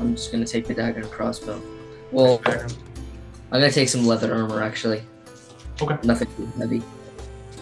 I'm 0.00 0.14
just 0.14 0.32
gonna 0.32 0.46
take 0.46 0.66
the 0.66 0.74
dagger 0.74 1.00
and 1.00 1.10
crossbow. 1.10 1.60
Well, 2.10 2.40
I'm 2.46 2.68
gonna 3.50 3.70
take 3.70 3.88
some 3.88 4.06
leather 4.06 4.32
armor 4.34 4.62
actually. 4.62 5.02
Okay. 5.80 5.96
Nothing 6.06 6.28
too 6.36 6.46
heavy. 6.58 6.82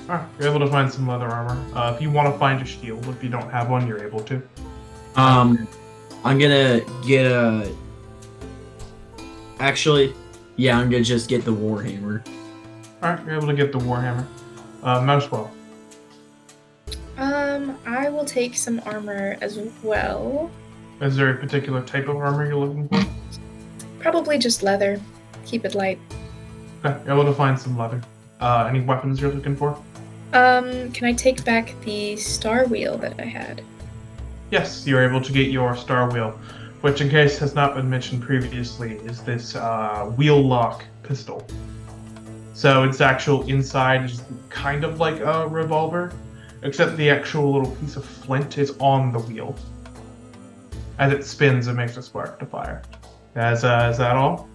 Alright, 0.08 0.28
you're 0.38 0.48
able 0.48 0.60
to 0.60 0.68
find 0.68 0.92
some 0.92 1.06
leather 1.08 1.28
armor. 1.28 1.64
Uh, 1.74 1.92
if 1.94 2.02
you 2.02 2.10
want 2.10 2.32
to 2.32 2.38
find 2.38 2.60
a 2.60 2.64
shield, 2.64 3.06
if 3.08 3.22
you 3.22 3.30
don't 3.30 3.50
have 3.50 3.70
one, 3.70 3.86
you're 3.86 4.04
able 4.04 4.20
to. 4.20 4.42
Um, 5.16 5.66
I'm 6.24 6.38
gonna 6.38 6.82
get 7.06 7.26
a. 7.26 7.74
Actually, 9.62 10.12
yeah, 10.56 10.76
I'm 10.76 10.90
gonna 10.90 11.04
just 11.04 11.28
get 11.28 11.44
the 11.44 11.54
warhammer. 11.54 12.26
Alright, 13.00 13.24
you're 13.24 13.36
able 13.36 13.46
to 13.46 13.54
get 13.54 13.70
the 13.70 13.78
warhammer. 13.78 14.26
Uh, 14.82 15.00
Mousewell. 15.00 15.50
Um, 17.16 17.78
I 17.86 18.10
will 18.10 18.24
take 18.24 18.56
some 18.56 18.82
armor 18.84 19.36
as 19.40 19.60
well. 19.84 20.50
Is 21.00 21.14
there 21.14 21.30
a 21.30 21.36
particular 21.36 21.80
type 21.80 22.08
of 22.08 22.16
armor 22.16 22.44
you're 22.44 22.56
looking 22.56 22.88
for? 22.88 23.04
Probably 24.00 24.36
just 24.36 24.64
leather. 24.64 25.00
keep 25.46 25.64
it 25.64 25.76
light. 25.76 26.00
Okay, 26.84 26.98
able 27.08 27.24
to 27.24 27.32
find 27.32 27.56
some 27.56 27.78
leather. 27.78 28.02
Uh, 28.40 28.66
any 28.68 28.80
weapons 28.80 29.20
you're 29.20 29.30
looking 29.30 29.54
for? 29.54 29.80
Um, 30.32 30.90
can 30.90 31.06
I 31.06 31.12
take 31.12 31.44
back 31.44 31.72
the 31.84 32.16
star 32.16 32.66
wheel 32.66 32.98
that 32.98 33.14
I 33.20 33.26
had? 33.26 33.62
Yes, 34.50 34.88
you're 34.88 35.08
able 35.08 35.20
to 35.20 35.32
get 35.32 35.52
your 35.52 35.76
star 35.76 36.10
wheel, 36.10 36.36
which, 36.82 37.00
in 37.00 37.08
case 37.08 37.38
has 37.38 37.54
not 37.54 37.74
been 37.74 37.88
mentioned 37.88 38.22
previously, 38.22 38.96
is 38.98 39.22
this 39.22 39.56
uh, 39.56 40.12
wheel 40.16 40.40
lock 40.40 40.84
pistol. 41.02 41.46
So 42.54 42.82
its 42.84 43.00
actual 43.00 43.48
inside 43.48 44.04
is 44.04 44.22
kind 44.50 44.84
of 44.84 45.00
like 45.00 45.20
a 45.20 45.48
revolver, 45.48 46.12
except 46.62 46.96
the 46.96 47.08
actual 47.08 47.52
little 47.52 47.74
piece 47.76 47.96
of 47.96 48.04
flint 48.04 48.58
is 48.58 48.76
on 48.78 49.12
the 49.12 49.20
wheel. 49.20 49.56
As 50.98 51.12
it 51.12 51.24
spins, 51.24 51.68
it 51.68 51.72
makes 51.72 51.96
a 51.96 52.02
spark 52.02 52.38
to 52.40 52.46
fire. 52.46 52.82
As 53.34 53.64
uh, 53.64 53.88
is 53.90 53.98
that 53.98 54.16
all? 54.16 54.48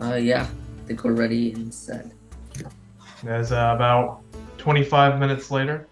Uh, 0.00 0.16
yeah. 0.16 0.42
I 0.42 0.86
think 0.86 1.02
we're 1.02 1.12
ready 1.12 1.52
and 1.52 1.72
set. 1.72 2.06
As 3.26 3.52
uh, 3.52 3.72
about 3.74 4.20
25 4.58 5.18
minutes 5.18 5.50
later, 5.50 5.88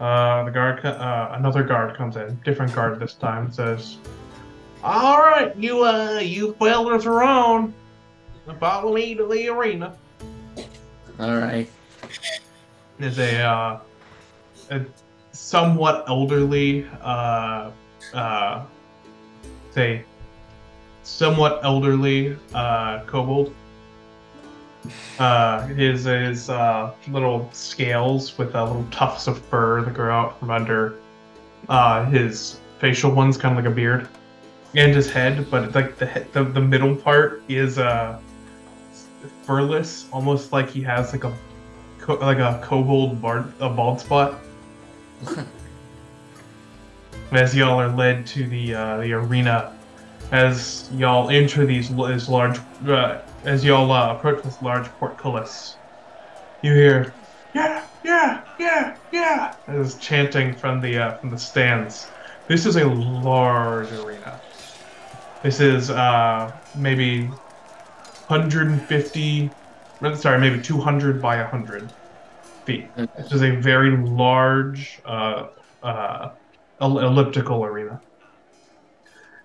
uh, 0.00 0.44
the 0.44 0.50
guard, 0.50 0.84
uh, 0.84 1.28
another 1.32 1.62
guard 1.62 1.96
comes 1.96 2.16
in, 2.16 2.40
different 2.44 2.74
guard 2.74 2.98
this 2.98 3.14
time, 3.14 3.46
and 3.46 3.54
says, 3.54 3.98
"All 4.82 5.18
right, 5.18 5.54
you 5.56 5.84
uh, 5.84 6.20
you 6.20 6.54
fellas 6.54 7.04
are 7.06 7.22
on. 7.22 7.74
Follow 8.58 8.94
me 8.94 9.14
to 9.14 9.26
the 9.26 9.48
arena." 9.48 9.94
All 11.20 11.36
right. 11.36 11.68
Is 12.98 13.18
a, 13.18 13.42
uh, 13.42 13.80
a 14.70 14.84
somewhat 15.32 16.04
elderly, 16.08 16.86
uh, 17.02 17.70
uh, 18.14 18.64
say, 19.70 20.04
somewhat 21.02 21.60
elderly 21.62 22.36
uh, 22.54 23.02
kobold. 23.04 23.54
Uh, 25.18 25.66
his 25.66 26.04
his 26.04 26.48
uh, 26.48 26.92
little 27.08 27.50
scales 27.52 28.38
with 28.38 28.54
uh, 28.54 28.64
little 28.64 28.86
tufts 28.90 29.26
of 29.26 29.38
fur 29.38 29.82
that 29.82 29.92
grow 29.92 30.14
out 30.14 30.38
from 30.40 30.50
under 30.50 30.94
uh, 31.68 32.04
his 32.06 32.60
facial 32.78 33.10
ones, 33.10 33.36
kind 33.36 33.58
of 33.58 33.62
like 33.62 33.70
a 33.70 33.74
beard, 33.74 34.08
and 34.74 34.94
his 34.94 35.10
head. 35.10 35.50
But 35.50 35.74
like 35.74 35.98
the 35.98 36.26
the, 36.32 36.44
the 36.44 36.60
middle 36.60 36.96
part 36.96 37.42
is 37.48 37.78
uh, 37.78 38.18
furless, 39.42 40.06
almost 40.12 40.52
like 40.52 40.70
he 40.70 40.80
has 40.82 41.12
like 41.12 41.24
a 41.24 41.36
co- 41.98 42.14
like 42.14 42.38
a 42.38 42.58
kobold 42.64 43.20
bard, 43.20 43.52
a 43.60 43.68
bald 43.68 44.00
spot. 44.00 44.40
As 47.32 47.54
y'all 47.54 47.78
are 47.80 47.94
led 47.94 48.26
to 48.28 48.46
the 48.46 48.74
uh, 48.74 48.96
the 48.98 49.12
arena, 49.12 49.76
as 50.32 50.88
y'all 50.92 51.30
enter 51.30 51.66
these 51.66 51.94
this 51.94 52.28
large, 52.28 52.58
uh, 52.86 53.20
as 53.44 53.64
y'all 53.64 53.90
uh, 53.90 54.14
approach 54.14 54.42
this 54.42 54.60
large 54.62 54.86
portcullis, 54.98 55.76
you 56.62 56.74
hear, 56.74 57.12
"Yeah, 57.54 57.84
yeah, 58.04 58.42
yeah, 58.58 58.96
yeah!" 59.12 59.54
as 59.66 59.96
chanting 59.96 60.54
from 60.54 60.80
the 60.80 60.98
uh, 60.98 61.16
from 61.18 61.30
the 61.30 61.38
stands. 61.38 62.06
This 62.48 62.66
is 62.66 62.76
a 62.76 62.84
large 62.84 63.92
arena. 63.92 64.40
This 65.42 65.60
is 65.60 65.90
uh, 65.90 66.52
maybe 66.74 67.26
150, 68.26 69.50
uh, 70.02 70.14
sorry, 70.14 70.38
maybe 70.38 70.60
200 70.60 71.22
by 71.22 71.36
100 71.36 71.90
feet. 72.64 72.94
This 72.94 73.32
is 73.32 73.42
a 73.42 73.56
very 73.56 73.96
large 73.96 75.00
uh, 75.04 75.48
uh, 75.82 76.30
elliptical 76.80 77.64
arena. 77.64 78.00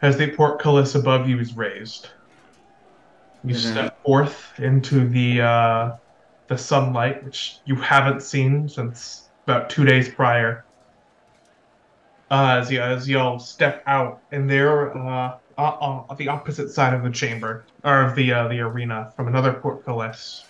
As 0.05 0.17
the 0.17 0.29
portcullis 0.29 0.93
above 0.93 1.27
you 1.27 1.39
is 1.39 1.57
raised, 1.57 2.09
you 3.43 3.55
Mhm. 3.55 3.71
step 3.71 4.03
forth 4.03 4.53
into 4.59 5.09
the 5.09 5.41
uh, 5.41 5.91
the 6.45 6.59
sunlight, 6.59 7.23
which 7.23 7.57
you 7.65 7.75
haven't 7.77 8.21
seen 8.21 8.69
since 8.69 9.29
about 9.47 9.67
two 9.67 9.83
days 9.83 10.07
prior. 10.07 10.63
Uh, 12.29 12.59
as, 12.61 12.71
you, 12.71 12.79
as 12.79 13.09
y'all 13.09 13.39
step 13.39 13.81
out, 13.87 14.19
and 14.31 14.47
there, 14.47 14.95
uh, 14.95 15.37
on 15.57 16.15
the 16.17 16.27
opposite 16.27 16.69
side 16.69 16.93
of 16.93 17.01
the 17.01 17.09
chamber, 17.09 17.65
or 17.83 18.03
of 18.03 18.13
the 18.13 18.31
uh, 18.31 18.47
the 18.47 18.59
arena, 18.59 19.11
from 19.15 19.27
another 19.27 19.53
portcullis, 19.53 20.45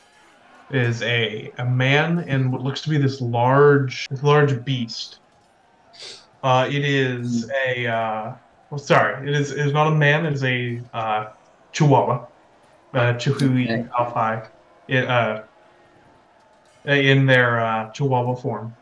is 0.69 1.01
a 1.01 1.49
a 1.59 1.63
man 1.63 2.19
in 2.27 2.51
what 2.51 2.59
looks 2.59 2.81
to 2.81 2.89
be 2.89 2.97
this 2.97 3.21
large 3.21 4.05
this 4.09 4.21
large 4.21 4.65
beast. 4.65 5.19
Uh, 6.43 6.67
it 6.69 6.83
is 6.83 7.49
a 7.65 7.87
uh, 7.87 8.33
well, 8.69 8.79
sorry, 8.79 9.27
it 9.27 9.35
is 9.35 9.51
it 9.51 9.65
is 9.65 9.73
not 9.73 9.87
a 9.87 9.95
man. 9.95 10.25
It 10.25 10.33
is 10.33 10.43
a 10.43 10.81
uh, 10.93 11.29
Chihuahua, 11.71 12.25
uh, 12.93 13.13
Chihui 13.13 13.65
Okay. 13.65 13.89
Alphi, 13.97 14.47
it, 14.87 15.05
uh, 15.05 15.43
in 16.85 17.25
their 17.25 17.59
uh, 17.59 17.91
Chihuahua 17.91 18.35
form, 18.35 18.75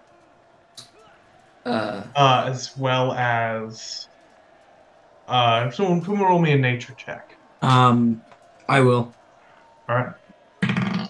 Uh, 1.65 2.03
uh, 2.15 2.45
as 2.47 2.75
well 2.77 3.13
as 3.13 4.07
uh, 5.27 5.69
someone 5.71 6.01
someone 6.03 6.21
roll 6.23 6.39
me 6.39 6.51
a 6.53 6.57
nature 6.57 6.93
check. 6.93 7.35
Um, 7.61 8.21
I 8.67 8.81
will. 8.81 9.13
All 9.89 9.95
right. 9.95 11.09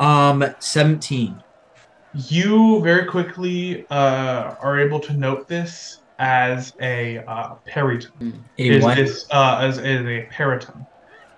Um, 0.00 0.44
seventeen. 0.58 1.42
You 2.14 2.80
very 2.82 3.06
quickly 3.06 3.86
uh, 3.90 4.54
are 4.60 4.78
able 4.78 5.00
to 5.00 5.12
note 5.14 5.48
this 5.48 6.00
as 6.18 6.72
a 6.80 7.18
uh, 7.18 7.54
peryton. 7.66 8.44
A 8.58 8.68
is 8.68 8.84
what? 8.84 8.96
this 8.96 9.26
uh, 9.30 9.58
as, 9.60 9.78
as 9.78 10.06
a 10.06 10.26
peryton? 10.30 10.86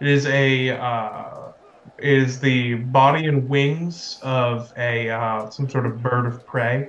It 0.01 0.09
is 0.09 0.27
a 0.27 0.70
uh, 0.70 1.53
is 1.99 2.41
the 2.41 2.74
body 2.74 3.27
and 3.27 3.49
wings 3.49 4.18
of 4.22 4.72
a 4.77 5.11
uh, 5.11 5.51
some 5.51 5.68
sort 5.68 5.87
of 5.87 6.03
bird 6.03 6.27
of 6.27 6.45
prey, 6.47 6.89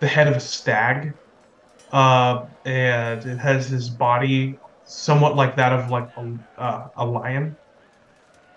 the 0.00 0.06
head 0.06 0.28
of 0.28 0.36
a 0.36 0.40
stag, 0.40 1.14
uh, 1.92 2.46
and 2.64 3.24
it 3.24 3.38
has 3.38 3.68
his 3.68 3.90
body 3.90 4.58
somewhat 4.84 5.36
like 5.36 5.56
that 5.56 5.72
of 5.72 5.90
like 5.90 6.08
a, 6.16 6.34
uh, 6.60 6.88
a 6.96 7.06
lion. 7.06 7.56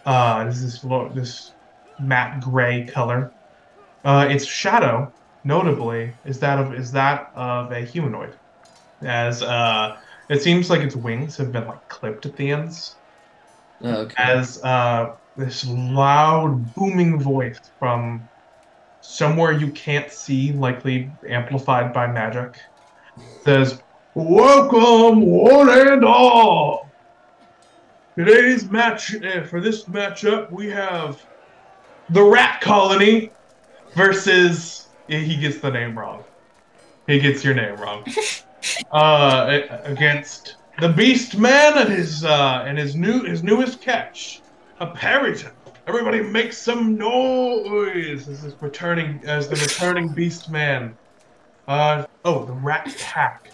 Uh, 0.05 0.45
this 0.45 0.61
is 0.61 0.83
lo- 0.83 1.11
this 1.13 1.53
matte 1.99 2.41
gray 2.41 2.85
color. 2.85 3.33
Uh, 4.03 4.27
its 4.29 4.45
shadow, 4.45 5.11
notably, 5.43 6.13
is 6.23 6.39
that 6.39 6.59
of 6.59 6.73
is 6.73 6.91
that 6.91 7.31
of 7.35 7.71
a 7.71 7.81
humanoid, 7.81 8.37
as 9.01 9.41
uh, 9.41 9.97
it 10.29 10.41
seems 10.41 10.69
like 10.69 10.81
its 10.81 10.95
wings 10.95 11.37
have 11.37 11.51
been 11.51 11.67
like 11.67 11.87
clipped 11.89 12.25
at 12.25 12.35
the 12.35 12.51
ends, 12.51 12.95
okay. 13.83 14.13
as 14.17 14.63
uh, 14.63 15.15
this 15.37 15.65
loud 15.67 16.73
booming 16.75 17.19
voice 17.19 17.59
from 17.79 18.27
somewhere 19.01 19.51
you 19.51 19.71
can't 19.71 20.11
see, 20.11 20.51
likely 20.53 21.11
amplified 21.27 21.93
by 21.93 22.07
magic, 22.07 22.57
says, 23.43 23.81
"Welcome, 24.15 25.25
one 25.25 25.69
and 25.69 26.03
all. 26.03 26.89
Today's 28.17 28.69
match 28.71 29.15
uh, 29.15 29.43
for 29.43 29.59
this 29.59 29.83
matchup, 29.85 30.49
we 30.51 30.69
have 30.69 31.23
the 32.09 32.23
Rat 32.23 32.61
Colony 32.61 33.31
versus." 33.93 34.87
He 35.07 35.35
gets 35.35 35.59
the 35.59 35.69
name 35.69 35.99
wrong. 35.99 36.23
He 37.05 37.19
gets 37.19 37.43
your 37.43 37.53
name 37.53 37.75
wrong. 37.75 38.03
uh, 38.91 39.61
against 39.83 40.57
the 40.79 40.89
Beast 40.89 41.37
Man 41.37 41.77
and 41.77 41.89
his 41.89 42.23
uh, 42.23 42.63
and 42.65 42.77
his 42.77 42.95
new 42.95 43.23
his 43.23 43.43
newest 43.43 43.81
catch, 43.81 44.41
a 44.79 44.87
Peryton. 44.87 45.51
Everybody 45.87 46.21
make 46.21 46.51
some 46.51 46.97
noise 46.97 48.27
as 48.27 48.43
is 48.43 48.55
returning 48.61 49.21
as 49.23 49.47
the 49.47 49.55
returning 49.55 50.09
Beast 50.09 50.49
Man. 50.49 50.97
Uh 51.67 52.05
oh, 52.23 52.45
the 52.45 52.53
Rat 52.53 52.95
Pack. 52.99 53.51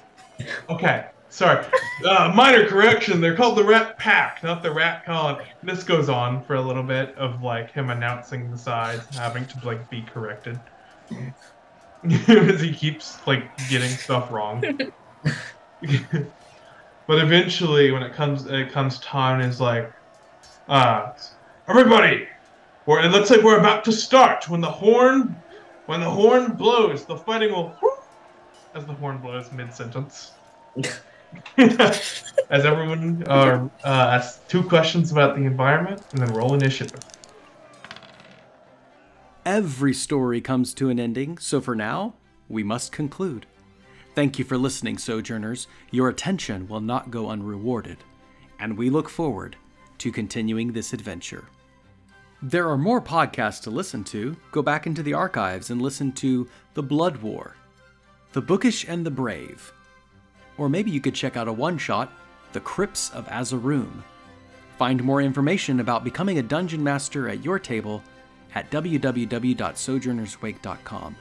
Okay, 0.69 1.07
sorry. 1.29 1.65
Uh, 2.05 2.31
minor 2.35 2.67
correction. 2.67 3.21
They're 3.21 3.35
called 3.35 3.57
the 3.57 3.63
Rat 3.63 3.97
Pack, 3.99 4.43
not 4.43 4.63
the 4.63 4.71
Rat 4.71 5.05
Colony. 5.05 5.45
This 5.61 5.83
goes 5.83 6.09
on 6.09 6.43
for 6.45 6.55
a 6.55 6.61
little 6.61 6.83
bit 6.83 7.15
of 7.15 7.43
like 7.43 7.71
him 7.71 7.89
announcing 7.89 8.49
the 8.49 8.57
sides, 8.57 9.15
having 9.15 9.45
to 9.45 9.65
like 9.65 9.89
be 9.89 10.01
corrected. 10.01 10.59
because 12.07 12.61
he 12.61 12.73
keeps 12.73 13.25
like 13.27 13.43
getting 13.69 13.89
stuff 13.89 14.31
wrong. 14.31 14.63
but 15.23 17.19
eventually, 17.19 17.91
when 17.91 18.03
it 18.03 18.13
comes 18.13 18.45
it 18.45 18.71
comes 18.71 18.99
time, 18.99 19.41
is 19.41 19.59
like, 19.59 19.91
uh, 20.67 21.11
everybody, 21.67 22.27
we're, 22.85 23.01
it 23.01 23.11
looks 23.11 23.29
like 23.29 23.41
we're 23.41 23.59
about 23.59 23.83
to 23.85 23.91
start. 23.91 24.49
When 24.49 24.61
the 24.61 24.71
horn, 24.71 25.35
when 25.85 25.99
the 25.99 26.09
horn 26.09 26.53
blows, 26.53 27.05
the 27.05 27.17
fighting 27.17 27.51
will. 27.51 27.75
As 28.73 28.85
the 28.85 28.93
horn 28.93 29.17
blows 29.17 29.51
mid 29.51 29.73
sentence. 29.73 30.31
as 31.57 32.65
everyone 32.65 33.23
uh, 33.27 33.67
uh, 33.83 33.87
asks 33.87 34.41
two 34.47 34.63
questions 34.63 35.11
about 35.11 35.35
the 35.35 35.43
environment 35.43 36.01
and 36.11 36.21
then 36.21 36.33
roll 36.33 36.53
initiative. 36.53 36.99
Every 39.45 39.93
story 39.93 40.39
comes 40.39 40.73
to 40.75 40.89
an 40.89 40.99
ending, 40.99 41.37
so 41.37 41.59
for 41.59 41.75
now, 41.75 42.13
we 42.47 42.63
must 42.63 42.91
conclude. 42.91 43.45
Thank 44.13 44.37
you 44.37 44.43
for 44.43 44.57
listening, 44.57 44.97
Sojourners. 44.97 45.67
Your 45.89 46.09
attention 46.09 46.67
will 46.67 46.81
not 46.81 47.11
go 47.11 47.29
unrewarded, 47.29 47.99
and 48.59 48.77
we 48.77 48.89
look 48.89 49.07
forward 49.07 49.55
to 49.99 50.11
continuing 50.11 50.73
this 50.73 50.91
adventure. 50.91 51.45
There 52.41 52.67
are 52.67 52.77
more 52.77 52.99
podcasts 52.99 53.61
to 53.63 53.69
listen 53.69 54.03
to. 54.05 54.35
Go 54.51 54.61
back 54.61 54.85
into 54.85 55.03
the 55.03 55.13
archives 55.13 55.69
and 55.69 55.81
listen 55.81 56.11
to 56.13 56.49
The 56.73 56.83
Blood 56.83 57.17
War, 57.17 57.55
The 58.33 58.41
Bookish 58.41 58.85
and 58.87 59.05
the 59.05 59.11
Brave. 59.11 59.71
Or 60.57 60.67
maybe 60.67 60.91
you 60.91 60.99
could 60.99 61.15
check 61.15 61.37
out 61.37 61.47
a 61.47 61.53
one 61.53 61.77
shot, 61.77 62.11
The 62.51 62.59
Crypts 62.59 63.11
of 63.11 63.27
Azaroom. 63.27 64.03
Find 64.77 65.01
more 65.03 65.21
information 65.21 65.79
about 65.79 66.03
becoming 66.03 66.39
a 66.39 66.43
dungeon 66.43 66.83
master 66.83 67.29
at 67.29 67.45
your 67.45 67.59
table 67.59 68.03
at 68.55 68.69
www.sojournerswake.com. 68.71 71.15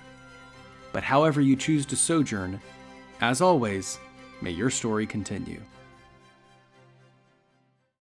But 0.93 1.05
however 1.05 1.41
you 1.41 1.55
choose 1.55 1.87
to 1.87 1.97
sojourn, 1.97 2.61
as 3.21 3.41
always, 3.41 3.99
may 4.41 4.51
your 4.51 4.71
story 4.71 5.07
continue. 5.07 5.61